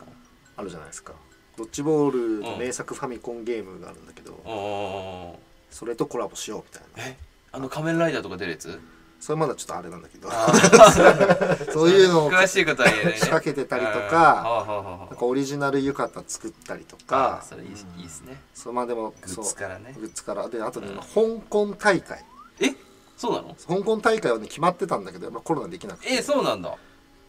[0.56, 1.12] あるじゃないですか。
[1.56, 5.38] ドッジボールの名作ファミコンゲームがあるんだけど、
[5.76, 7.10] それとコラボしようみたいな。
[7.12, 7.18] え？
[7.52, 8.80] あの仮面ライダーとか出るやつ？
[9.20, 10.26] それまだちょっとあれなんだけど。
[10.32, 10.50] あ
[11.70, 13.18] そういうのを詳しいことは言えないね。
[13.18, 18.40] 仕掛けてたりとかなんかオリジナル浴衣作ったりとあかそれいいいいですね。
[18.54, 19.94] そうまあでもグッズからね。
[19.98, 20.48] グッズから。
[20.48, 22.24] であとね、香港大会。
[22.60, 22.74] え？
[23.18, 23.54] そうなの？
[23.68, 26.14] 香港大会はね決まってたんだけど、まあ、コロナできなくて。
[26.14, 26.74] えそうなんだ。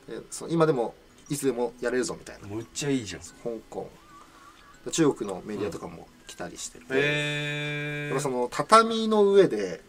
[0.08, 0.96] でそう今でも
[1.30, 2.48] いつでもやれるぞみたいな。
[2.48, 3.22] むっちゃいいじゃん。
[3.22, 3.90] へ香港。
[4.86, 9.82] で中国のメディアとかも来たりしてて、えでもその畳の上で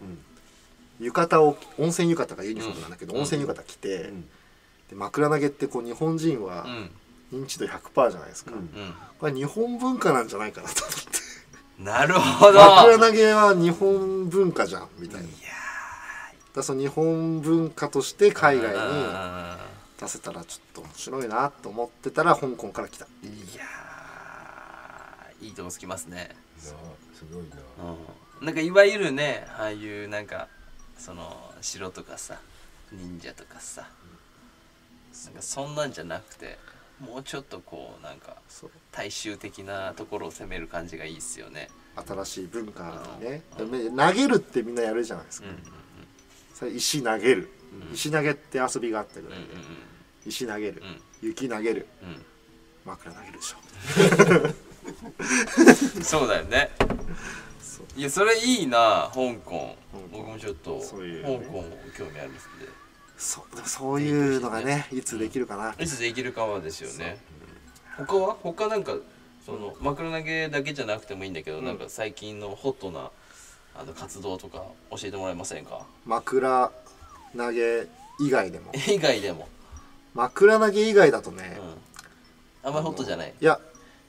[1.01, 3.19] 浴衣を温泉浴衣がユニフォームなんだけど、うん。
[3.19, 4.13] 温泉浴衣着て、
[4.89, 6.91] で枕投げってこう日本人はうん。
[7.31, 8.53] 認知度100%じゃないですか、
[9.19, 11.83] これ日本文化なんじゃないかなと思って。
[11.83, 12.59] んなるほど。
[12.59, 15.49] 枕投げは日本文化じゃんみたいな、いや
[16.55, 19.59] だその日本文化として海外にあ
[20.01, 23.07] 出せたらちょっと面白いなと思ってたら香港から来た。
[23.23, 23.88] ーいやー
[25.41, 26.31] いいとこつきますね。
[26.57, 26.75] なす
[27.33, 27.57] ごいな。
[28.41, 28.47] うん。
[28.47, 30.49] なんかいわゆるねああいうなんか
[30.97, 32.39] その城とかさ
[32.93, 33.89] 忍者とかさ
[35.27, 36.57] なんかそんなんじゃなくて
[37.01, 38.37] もうちょっとこうなんか
[38.93, 41.69] 大衆的なところを攻める感じがいいっすよね。
[42.07, 43.43] 新しい文化にね。
[43.59, 45.63] う投げるってみんなやるじゃないですか、うんうん
[46.55, 47.49] それ石投げる、
[47.89, 47.95] うん。
[47.95, 49.47] 石投げって遊びがあったぐうんらいで、
[50.27, 50.83] 石投げる、
[51.23, 51.29] うん。
[51.29, 51.87] 雪投げる。
[52.03, 52.09] うん。
[52.09, 52.25] うん
[52.85, 53.57] 枕投げるでしょ。
[54.45, 54.68] う ん
[56.03, 56.71] そうだよね。
[57.61, 57.87] そう。
[58.01, 59.77] いやそれいいな香港。
[59.93, 60.09] 香港。
[60.13, 61.65] 僕もちょっと香港
[61.97, 62.41] 興味あるんで
[63.17, 67.19] そうでもそういうのがねいつできるかな、いつできるかはですよね。
[67.97, 68.37] 他は？
[68.43, 68.95] 他なんか
[69.45, 71.65] その枕投げだけじゃなくてもいいんだけど、うん。
[71.65, 73.11] なんか最近のホットな
[73.75, 75.85] あの活動とか教えてもらえませんか？
[76.07, 76.71] 枕
[77.37, 77.87] 投げ
[78.21, 78.73] 以外でも。
[78.87, 79.49] 以外でも、
[80.15, 81.37] 枕投げ以外だとうん。
[81.37, 81.59] ね、、
[82.63, 83.35] あんまりホットじゃない。
[83.41, 83.61] いや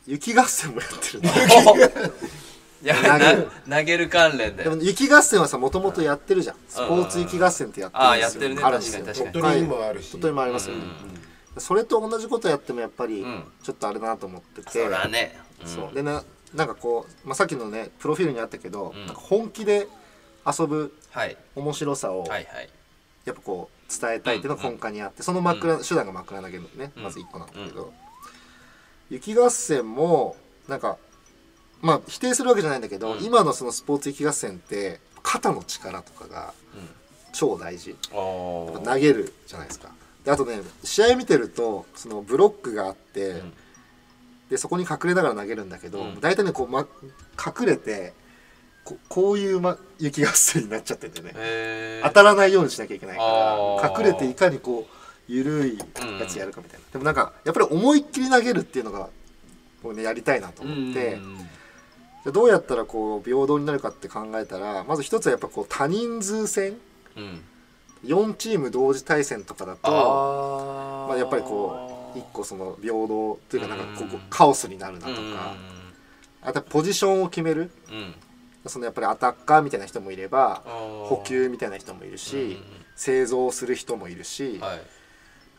[0.09, 1.29] 雪合戦もやってるんだ
[2.81, 3.51] いや投げる。
[3.67, 6.55] な投げる関連ででも雪合戦はさもともとやってるじゃん。
[6.67, 8.11] スポーツ雪合戦ってやってるんですよ。
[8.11, 8.61] あーやってるね。
[8.63, 9.31] あるんですよ確かに。
[9.33, 10.11] 鳥取にもあるし。
[10.11, 10.83] 鳥取もありますよね、
[11.55, 11.61] うん。
[11.61, 13.43] それと同じことやってもやっぱりうん。
[13.61, 15.67] ちょっとあれだなと思ってて、そらね、うん。
[15.67, 15.93] そう。
[15.93, 16.23] でな
[16.55, 19.05] なんかこう、まあ、さっきのねプロフィールにあったけど、うん。
[19.05, 19.87] なんか本気で
[20.47, 21.37] 遊ぶはい。
[21.55, 22.69] 面白さをはいはい。
[23.25, 27.91] やっぱこう伝えたいっていうのが根幹にあって、その枕、手段が枕投げのねまず1個なんだけど、
[29.09, 30.35] 雪合戦も
[30.67, 30.97] なんか
[31.81, 33.23] まあ否定するわけじゃないんだけど、うん。
[33.23, 36.53] 今のそのスポーツ雪合戦って肩の力とかが
[37.33, 37.91] 超大事。
[37.91, 37.97] やっ
[38.83, 39.89] 投げるじゃないですか。
[40.23, 43.53] であとね試合見てるとそのブロックがあって、ん。
[44.49, 46.19] でそこに隠れながら投げるんだけど、うん。
[46.19, 48.13] 大体ねこう、ま、隠れて
[48.83, 52.07] ここういう、ま、雪合戦になっちゃっててね、へー。
[52.07, 53.93] 当たらないようにしなきゃいけないかあー。
[53.93, 54.98] ら隠れていかにこう
[55.29, 55.77] 緩い
[56.19, 59.09] やつやるかみたいな、でもなんかやっぱり思いっきり投げるっていうのが
[59.83, 61.37] こう、ね、やりたいなと思って、うん
[62.21, 66.77] じゃあどうやったらこう平等になるかって考えたらまず一つはやっぱこう多人数戦。
[67.15, 67.41] うん
[68.05, 75.25] 4チーム同時対戦とかだとあまあ、やっぱりこう一個その平等というかなんかこうんこカオスになるなとか、うん
[76.41, 77.69] あとはポジションを決める。
[77.89, 78.15] うん。
[78.65, 82.57] そのやっぱりアタッカーみたいな人もいれば補補給みたいな人もいるし、
[82.95, 84.81] 製造する人もいるし、はい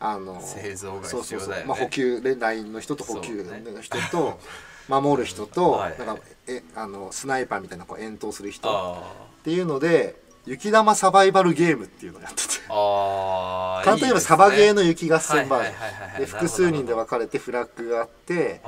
[0.01, 1.69] あの製造がそうそうそう、必要だよね。
[1.69, 3.63] まあ、補給でラインの人と補給そうね。
[3.71, 4.39] の人と、
[4.89, 5.91] 守る人とはい。
[5.93, 9.03] はいなんかえあのスナイパーみたいなこう遠投する人っあ
[9.45, 12.55] ていうので雪玉サバイバルゲームっていうのをやってて。
[12.55, 15.71] ーあー 簡単に言えばサバゲーの雪合戦バー
[16.15, 18.61] ジで複数人で分かれてフラッグがあって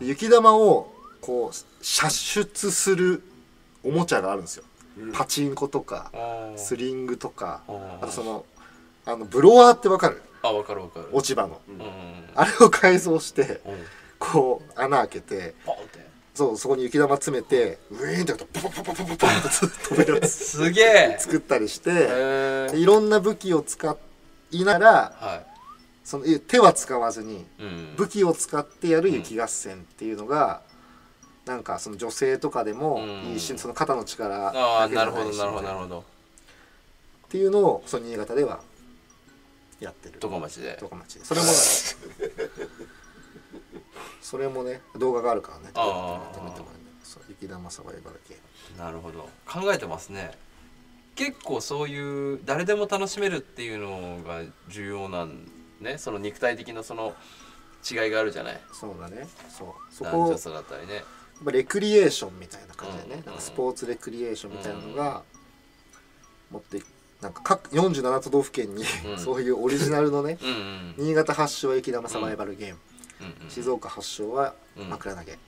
[0.00, 0.92] 雪玉を
[1.22, 3.22] こう射出する
[3.84, 4.64] おもちゃがあるんですよ、
[5.14, 6.10] パチンコとか
[6.56, 7.62] スリングとか
[8.00, 8.44] あとその
[9.06, 10.20] あのブロワーって分かる？
[10.42, 11.08] あわかるわかる。
[11.12, 11.60] 落ち葉の。
[11.68, 11.80] うん。
[12.34, 13.84] あれを改造してうん。
[14.18, 16.02] こう穴開けてポンって。
[16.34, 23.96] そうそこに雪玉詰めてウィーンってやるとポポポポポポポンって飛べるやつすげえ作ったりしていろんな武器を使
[24.50, 25.42] いながらは
[26.04, 30.62] その手は使わずにいうん武器を使ってやる雪合戦っていうのが、
[31.46, 36.04] なんかその女性とかでもいいし、うんその肩の力あだけじゃないしるほどなるほどなるっほど
[37.28, 38.60] ていうのをその新潟では
[39.82, 40.20] やってる。
[40.20, 40.78] どこ町で。
[40.80, 41.24] 十日町で。
[41.24, 41.46] それも
[44.22, 45.70] それもね動画があるからね。
[45.74, 46.44] あー。
[46.44, 46.82] 見てもらえる。
[47.02, 48.38] そう雪玉サバイバルゲー
[48.76, 49.28] ムなるほど。
[49.46, 50.38] 考えてますね。
[51.14, 55.98] 結構そういう誰でも楽しめるっていうのが重要なんね。
[55.98, 57.14] その肉体的なその
[57.90, 58.60] 違いがあるじゃない。
[58.72, 59.28] そうだね。
[59.50, 59.94] そう。
[59.94, 61.04] そこ男女差だったりね。
[61.50, 65.22] レクリエーションみたいな感じでね、うんなんかスポーツレクリエーションみたいなのが
[66.50, 66.82] 持ってい
[67.22, 69.18] なんか各47都道府県に、うん。
[69.18, 70.38] そういうオリジナルのね
[70.98, 72.78] 新潟発祥は雪玉サバイバルゲーム、
[73.48, 74.88] 静岡発祥はうん。
[74.90, 75.38] 枕投げ、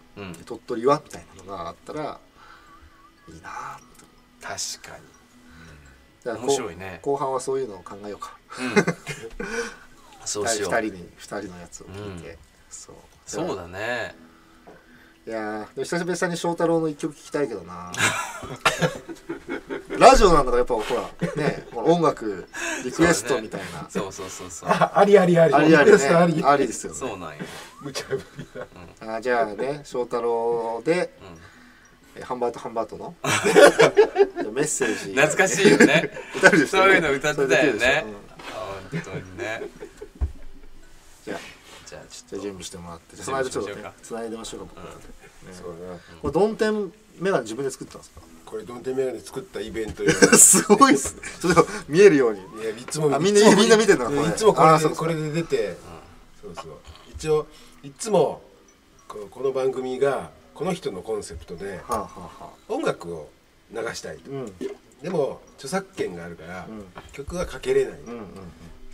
[0.47, 2.21] 鳥取はみたいなのがあったら
[3.29, 4.81] いいなぁ。
[4.81, 5.05] 確かに。
[6.39, 7.01] 面白いね。
[7.03, 8.39] 後半はそういうのを考えようか。
[8.59, 8.75] うん。
[10.25, 10.71] そうしよう。
[10.71, 12.39] 2人に二人のやつを聞いて、うん。
[12.71, 12.95] そう。
[13.27, 14.15] そうだね
[15.27, 17.91] いやーでも久々に翔太郎の一曲聴きたいけどな。
[19.99, 22.47] ラジオなんだからやっぱほらね音楽
[22.85, 24.69] リクエストみたいな、そうそうそうそう。
[24.69, 25.55] あありありあり。
[25.55, 25.97] ありありね。
[26.09, 26.99] ありありですよね。
[26.99, 27.37] そうなんよ
[27.81, 28.47] 無茶ぶり
[29.01, 31.41] だあじゃあね翔太郎でうん。
[32.17, 33.15] えハンバートハンバートの？
[34.53, 35.15] メッセージ。
[35.15, 36.13] 懐かしいよね。
[36.37, 38.05] 歌うでしょそういうの歌ってたよね。
[38.93, 39.01] うん。
[39.01, 39.63] 本当にね。
[41.25, 41.39] じゃあ
[41.95, 43.17] じゃあちじゃあ準備してもらって。
[43.17, 43.89] じゃあそ準の間ちょっと備しましょうか。
[43.91, 45.03] ねつないでましょうか僕らで、ね。
[45.53, 48.21] そうだなこれドンテンメガネ自分で作ったんですか？
[48.45, 50.11] これドンテメガネ作ったイベントよ。
[50.37, 51.23] すごいっすね。
[51.41, 52.41] ちょっと見えるように。
[52.41, 54.07] いやいつもあみんなみんな見てんの？
[54.07, 55.77] これいつもこれこれで出て
[56.43, 56.67] そうそう。
[57.11, 57.47] 一応
[57.83, 58.43] いつも
[59.07, 63.29] このこの番組がこの人のコンセプトではあはあは音楽を
[63.73, 64.31] 流したいと。
[64.31, 64.53] あうん。
[65.03, 66.87] でも著作権があるからうん。
[67.13, 68.25] 曲はかけれないうんうん。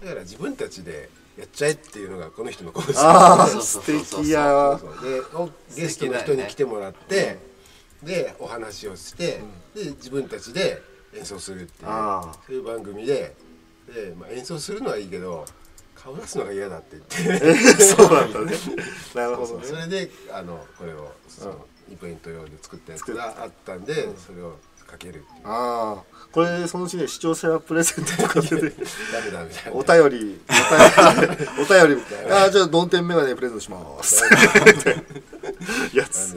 [0.01, 3.81] だから自分たちでやっちゃえっていうのがこの人のコンセプト素
[4.19, 7.39] 敵やでおゲストの人に来てもらって、
[8.03, 9.41] でお話をして、
[9.75, 10.83] で自分たちで
[11.17, 13.35] 演奏するっていうあそういう番組で
[13.95, 15.45] で、まあ、演奏するのはいいけど
[15.95, 17.55] 顔出すのが嫌だって言って。
[17.83, 18.53] そうなんだね。
[19.15, 19.67] なるほどね。
[19.67, 24.57] それであのこれをそのイベント用で作ったやつがあったんで、それを
[24.91, 25.27] かけるっていう。
[25.45, 28.81] ああこれそのうちね視聴者プレゼントとかでお便り
[29.73, 30.39] お便り
[31.59, 32.03] お便り。
[32.31, 34.23] ああじゃあドンテンメガネプレゼントします。
[35.93, 36.37] やつ。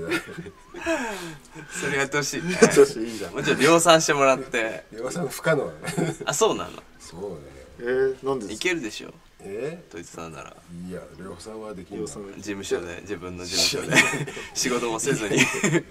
[1.80, 2.42] それやってほしい。
[2.42, 3.34] ね調子いいじゃん。
[3.34, 4.84] もうちょっと量産してもらって。
[4.94, 5.72] 岩さん不可能。
[6.26, 6.72] あそうなの？
[7.00, 7.38] そうね。
[7.80, 9.14] えー、なんででいすかけるでしょ
[9.46, 9.84] え？
[9.92, 10.56] ドイツさんなら。
[10.88, 12.38] いや量産はできん量産な。
[12.38, 13.98] 事務所で自分の事務所で。
[14.54, 15.38] 仕事もせずに。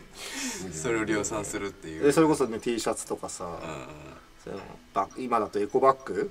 [0.72, 3.48] それを量産するっていう、えそれこそね T シャツとかさ、う
[4.42, 4.58] その
[4.94, 6.30] バッグ今だとエコバッグ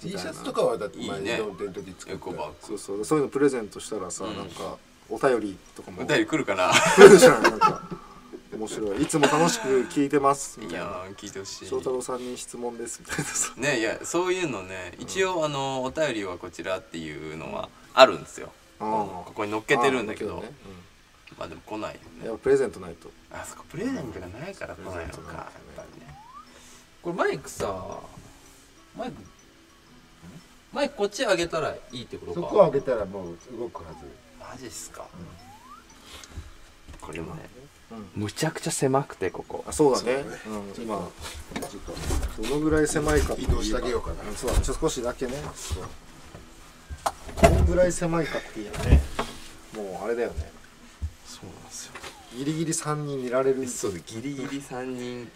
[0.00, 3.04] ？T シャツとかはだって前にドンテンの時作ったコバッそうそう。
[3.04, 4.36] そういうのプレゼントしたらさ、うん。
[4.36, 4.76] なんか
[5.08, 5.98] お便りとかも。
[5.98, 6.70] グお便り来るかな？
[6.72, 7.79] 来るじゃんなんか
[8.60, 9.02] 面白い。
[9.02, 10.60] いつも楽しく聞いてます。
[10.60, 11.66] みたいないやー聞いてほしい。
[11.66, 13.00] 翔太郎さんに質問です。
[13.00, 13.24] みたいな。
[13.24, 18.52] さ ねいやそういうのね一応あのお便りはこちらっていうのはあるんですよ。
[18.78, 20.36] ここに載っけてるんだけど。
[20.36, 20.52] あーね。
[21.38, 22.00] まあでも来ないよね。
[22.22, 23.10] うんやプレゼントないと。
[23.32, 25.36] あそこプレゼントがないから来ないのかやっプレゼントない
[25.76, 26.18] ぱりね。
[27.02, 27.98] これマイクさ
[28.94, 29.16] マイク
[30.72, 32.40] マイクこっち上げたらいいってことか。
[32.40, 34.06] そこを上げたらもう動くはず。
[34.38, 35.06] マジっすか、
[37.00, 37.59] これもね、うん
[38.14, 39.64] むちゃくちゃ狭くてここ。
[39.66, 40.24] あそうだね。
[40.44, 41.08] そううん、今
[41.54, 41.82] ちょっ
[42.36, 44.28] とどのぐらい狭いかっていう移動してあげようかな。
[44.28, 44.64] うんそうだね。
[44.64, 45.32] ちょっと少しだけね。
[45.54, 45.84] そう。
[47.42, 49.00] どのぐらい狭いかっていうね
[49.74, 50.50] もうあれだよね。
[51.26, 51.92] そうなんですよ。
[52.36, 53.66] ギリギリ3人いられる。
[53.66, 55.30] そうギリギリ3人。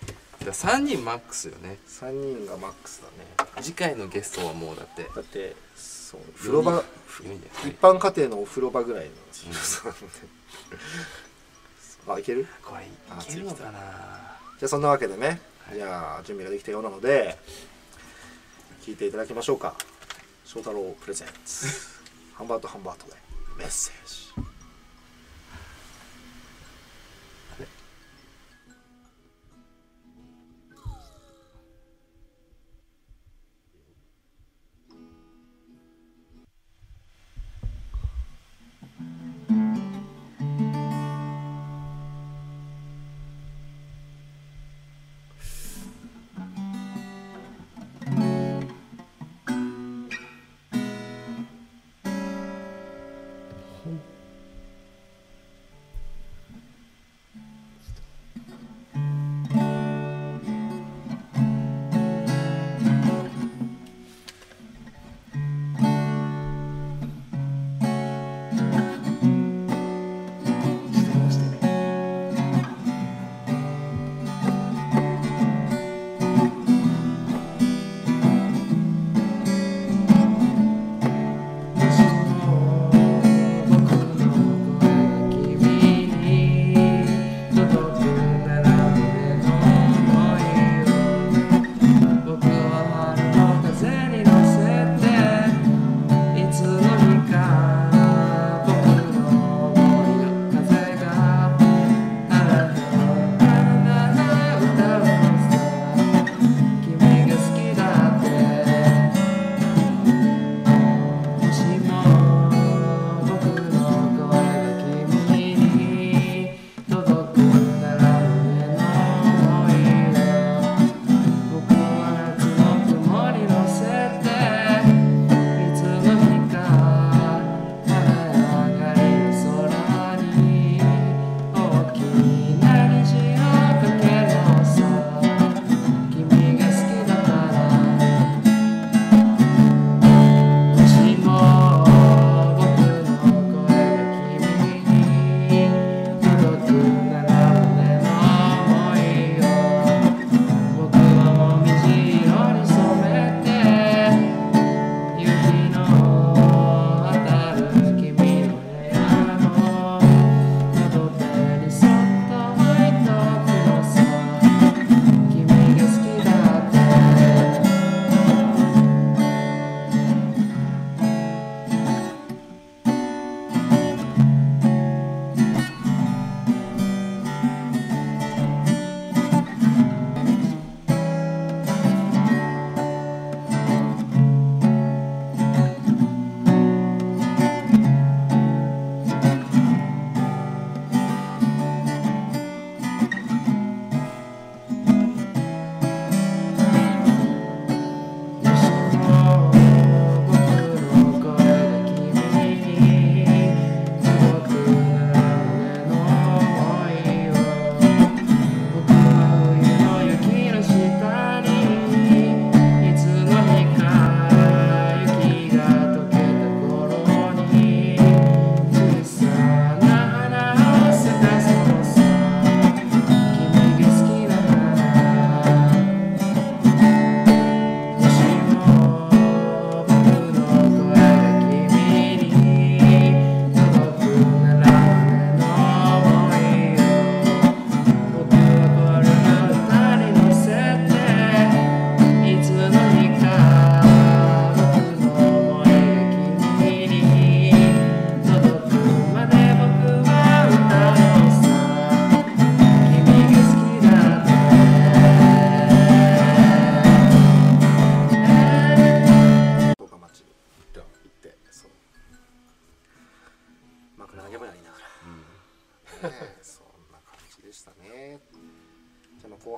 [0.44, 1.78] だ3人マックスよね。
[1.88, 3.62] 3人がマックスだね。
[3.62, 5.04] 次回のゲストはもうだって。
[5.14, 6.82] だってそう風呂場四
[7.24, 10.00] 人四人一般家庭のお風呂場ぐらいの広さなんで
[12.12, 12.46] あいける？
[12.62, 13.80] これいあけるのかな？
[14.58, 15.40] じゃあそんなわけでね、
[15.72, 17.38] じゃあ準備ができたようなので
[18.82, 19.74] 聞いていただきましょうか。
[20.44, 21.66] 翔太郎プレゼンツ。
[22.34, 23.14] ハンバートハンバートで
[23.56, 24.48] メッセージ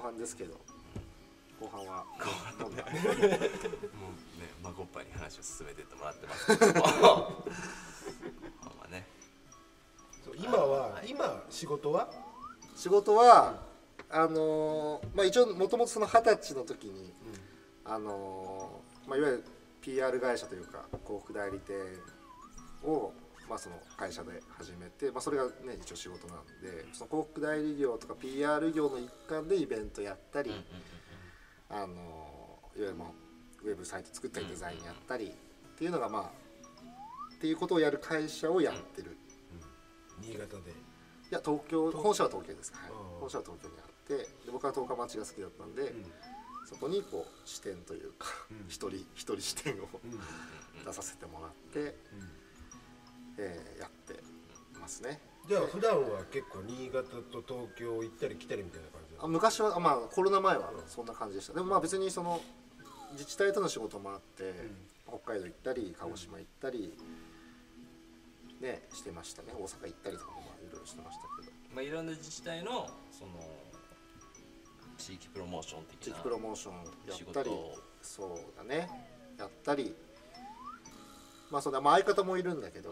[0.06, 0.54] 半ですけど。
[1.60, 2.04] 後半は。
[2.58, 3.40] どんなもうね
[4.62, 6.82] まごっぱに話を進めてってもらってますけども。
[8.62, 9.06] まあね。
[10.38, 12.10] 今は今仕事は？
[12.76, 13.62] 仕事は
[14.10, 17.12] あのーまあ一応もともとその二十歳の時に、
[17.84, 19.44] あのーまあいわゆる
[19.80, 21.76] PR 会社というか広告代理店
[22.84, 23.12] を
[23.48, 30.52] まあその会社で始めて、まあ、それがね一応仕事なんでその広告代理業とか PR 業の一環でイベントやったり、
[31.68, 32.36] あのー
[32.76, 32.94] いわゆる
[33.64, 36.22] ウェブサイト作ったりデザインやったりっていうのがまあ
[37.34, 39.16] っていうことをやる会社をやってる、
[40.20, 40.70] 新潟で。
[40.70, 40.74] い
[41.30, 42.90] や東京本社は東京です、はい。
[42.90, 45.92] うん、本社は東京にあってで僕は十日町が好きだったんで、
[46.64, 48.64] そこにこう視点というかうん。
[48.68, 49.88] 一、人一人視点を
[50.84, 51.96] 出させてもらって、
[53.38, 54.22] えーやって
[54.80, 55.20] ますね。
[55.48, 61.54] じゃあ普段は結構新潟と東京行ったり来たりみたいな感じなあの昔はあまあコロナ前はそんな感じでした。
[61.54, 62.40] でもまあ別にその
[63.12, 64.52] 自治体との仕事もあって、
[65.06, 66.92] 北海道行ったり鹿児島行ったり、
[68.60, 69.48] ねしてましたね。
[69.54, 71.52] 大阪行ったりとかもまあいろいろしてましたけど。
[71.74, 73.32] まあいろんな自治体のその
[74.98, 77.50] 地域プロモーション的な地域プロモーションや仕ったり
[78.02, 78.88] そうだね。
[79.38, 79.94] やったり
[81.50, 82.90] まあそうだ、まあ、相方もいるんだけど、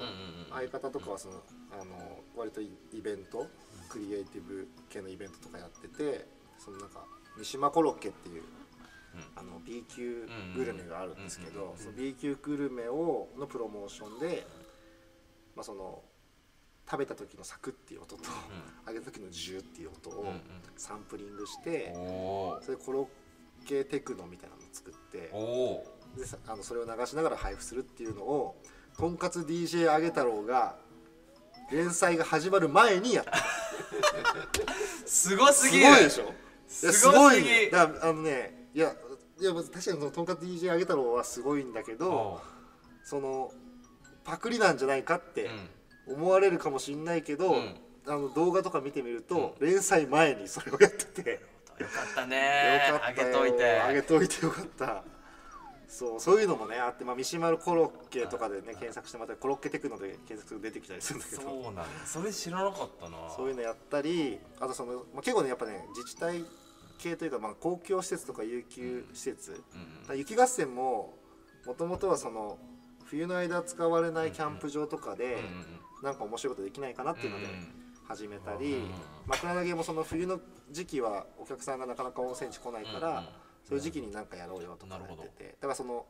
[0.50, 1.42] 相方とかはその
[1.72, 3.46] あの割とイイベント
[3.88, 6.26] クリエイティブ系のイベントとかやってて
[6.58, 7.04] そのなんか
[7.36, 8.42] 三島コロッケっていう、
[9.36, 14.46] あの B 級グルメがあるんですけどその B 級グルメをのプロモーションで、
[15.56, 16.02] まあ、その
[16.88, 18.22] 食べた時のサクっていう音と、
[18.86, 20.32] 揚げた時のジューっていう音を
[20.76, 21.92] サンプリングして、
[22.62, 23.08] それでコロ
[23.64, 25.30] ッケテクノみたいなのを作って
[26.16, 28.56] でさあのそれを流しながら配布するっていうのを
[28.98, 30.76] とんかつ DJ あげ太郎が
[31.70, 33.32] 連載が始まる前にやった。
[35.06, 35.86] すごすすぎる。
[35.86, 36.32] ごいでしょ？
[36.68, 38.94] すすごすぎねだあのねいや
[39.40, 42.40] いや確かにそのとんかつ DJ あげ太郎はすごいんだけどお
[43.04, 43.52] その
[44.24, 45.68] パクリなんじゃないかってうん。
[46.06, 47.80] 思われるかもしれないけど、うん。
[48.06, 51.40] あの動画とか見てみると、連載前にそれをやってて。
[51.78, 52.90] よかったね。
[52.92, 53.26] よかったよ。
[53.26, 53.80] あげといて。
[53.80, 55.02] あげといてよかった
[55.94, 61.42] そうそういうのもねあって、まあ、三島のコロッケとかでね検索してまたコロッケテクノで検索すると出てきたりするんだけど。
[61.42, 61.84] そうなんだ。
[62.04, 63.30] それ知らなかったな。
[63.30, 66.44] そういうのやったりあとその、まあ、結構ねやっぱね自治体
[66.98, 69.62] 系というか、まあ、公共施設とか有給施設、
[70.08, 71.14] うん雪合戦も
[71.64, 72.58] もともとはその
[73.04, 75.38] 冬の間使われないキャンプ場とかで、
[76.02, 77.68] うなんか面白いことできないかなっていうのでうん
[78.06, 78.90] 始めたり、うん
[79.26, 80.40] 枕投げもその冬の
[80.70, 83.24] 時期はお客さんがなかなか温泉地来ないから、
[83.64, 85.56] そういう時期になんかやろうよとかってて。
[85.60, 86.06] だからその,、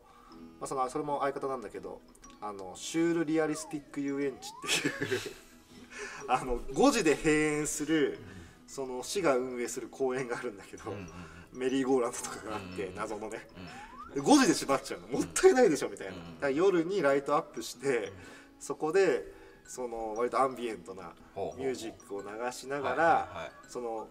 [0.60, 2.00] まあ、そのそれも相方なんだけど
[2.40, 5.20] あのシュールリアリスティック遊園地っていう
[6.28, 8.18] あの5時で閉園する
[8.66, 11.08] その市が運営する公園があるんだけど、うんうん
[11.54, 13.46] メリーゴーランドとかがあって、うん謎のね。
[14.10, 14.14] うん。
[14.14, 15.06] で5時で閉まっちゃうの。
[15.06, 18.12] もったいないでしょみたいな、うんだ夜にライトアップして、
[18.58, 19.32] そこで
[19.66, 21.12] その割とアンビエントな
[21.56, 24.08] ミュージックを流しながら、その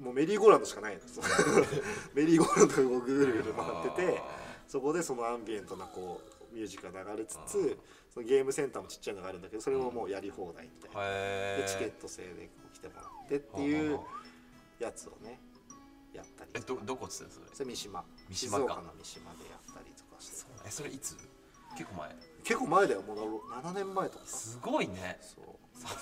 [0.00, 0.98] もうメリーゴーランドしかない
[2.14, 4.22] メリーゴーランドがぐるぐる回ってて
[4.68, 6.20] そこでそのアンビエントなこ
[6.50, 7.78] うミュージックが流れつつ
[8.12, 14.00] そのゲームセンターもちっちゃいのがあるんだけどそれをもうやり放題みたいな、チケット制で来てもらってっていう
[14.78, 15.40] やつをね
[16.12, 17.46] やったりえどどこっつってそれ？
[17.54, 18.04] それ三島。
[18.28, 18.64] 三島か。
[18.64, 20.46] 静岡の三島でやったりとかして。
[20.66, 21.16] えそれいつ？
[21.76, 22.16] 結構前。
[22.44, 23.02] 結構前だよ。
[23.02, 24.26] もう7年前とか。
[24.26, 25.18] さすごいね。
[25.22, 25.44] そう。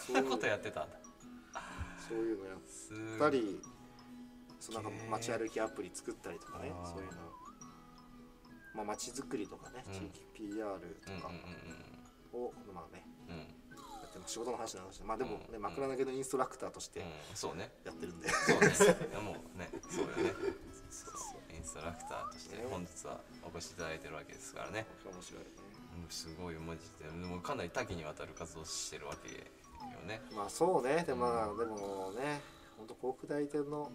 [0.07, 0.99] そんなことやってたんだ。
[2.09, 3.61] そういうのやったり
[4.61, 7.31] そうなんか街歩きアプリ作ったりとかねそういうの。
[8.75, 9.93] まあ街づくりとかね、うん。
[9.93, 11.31] 地域 PR とか
[12.33, 13.35] を、まあねうん。
[13.35, 13.47] うんや
[14.09, 14.33] ってます。
[14.33, 15.63] 仕事の話になりましたまあでもね、うん。
[15.63, 17.07] 枕投げのインストラクターとしてうん。
[17.35, 17.73] そうね。
[17.85, 18.67] やってるんで、そうね
[19.11, 20.35] いやもうね そうよね。
[20.91, 22.65] そうそうインストラクターとしてね。
[22.71, 24.87] 本日はお越しいただいてるわけですからね。
[25.05, 25.47] 面白いね。
[26.05, 27.05] うんすごい文字で。
[27.05, 30.23] でもかなり多岐にわたる活動をしてるわけよね。
[30.35, 31.05] まあそうね。
[31.05, 32.41] で,、まあ、でもね
[32.79, 33.91] 本当航空代理店の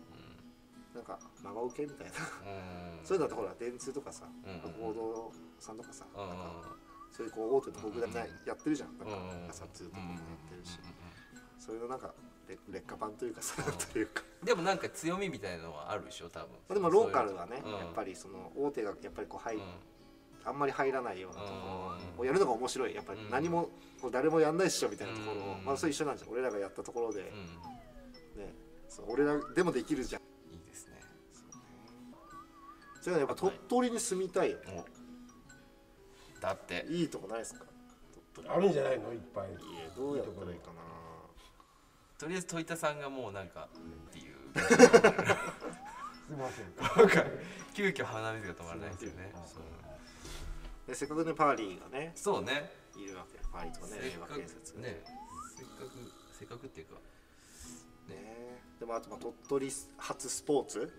[0.95, 2.13] なんか孫受けみたいな。
[2.13, 3.05] うん。
[3.05, 6.75] そういうのだとほら電通とかさうん報道さんとかさ、うんなんか
[7.11, 8.97] そういうこう大手の航空代理店やってるじゃん。
[8.97, 9.15] なんか
[9.49, 10.79] 朝通とかもやってるし。
[11.57, 12.13] そういうのなんか
[12.47, 14.23] 劣劣化版というかさというか。
[14.43, 16.49] でもなんか強みみたいなのはあるでしょ多分。
[16.49, 17.71] まあでもローカルはねうん。
[17.71, 19.61] やっぱりその大手がやっぱりこう入うん。
[20.47, 21.53] あんまり入らないようなとこ
[21.97, 22.95] うんろをやるのが面白い。
[22.95, 23.29] やっぱりうん。
[23.31, 23.69] 何も
[24.11, 25.55] 誰もやんないっしょみたいなところを。
[25.57, 27.21] うんまあそれ一緒なんじゃん俺らがやったところで。
[27.21, 28.41] うん。
[28.43, 28.53] ね。
[28.89, 30.21] そう俺らでもできるじゃん
[33.05, 34.49] それはやっぱ鳥取に住みたい。
[34.49, 36.41] よお。
[36.41, 36.87] だって。
[36.89, 37.63] いいとこないですか？
[38.33, 39.13] 鳥あるんじゃないの？
[39.13, 39.49] いっぱい。
[39.95, 40.81] どうやったらいいかな。
[42.17, 43.69] とりあえず戸板さんがもうなんか
[44.09, 44.33] っていう。
[44.57, 44.77] すい
[46.35, 46.65] ません。
[46.97, 47.23] なんか
[47.75, 49.31] 急遽鼻水が止まらないですよね。
[50.87, 52.71] でせっかくねパーリーがねそうね。
[52.97, 53.37] いるわけ。
[53.53, 55.03] パーリーとかね令和せっかく建設ね。
[55.55, 55.91] せっかく
[56.39, 56.95] せっかくっていうか。
[58.09, 58.63] ね。
[58.79, 60.91] でもあとまあ鳥取初スポーツ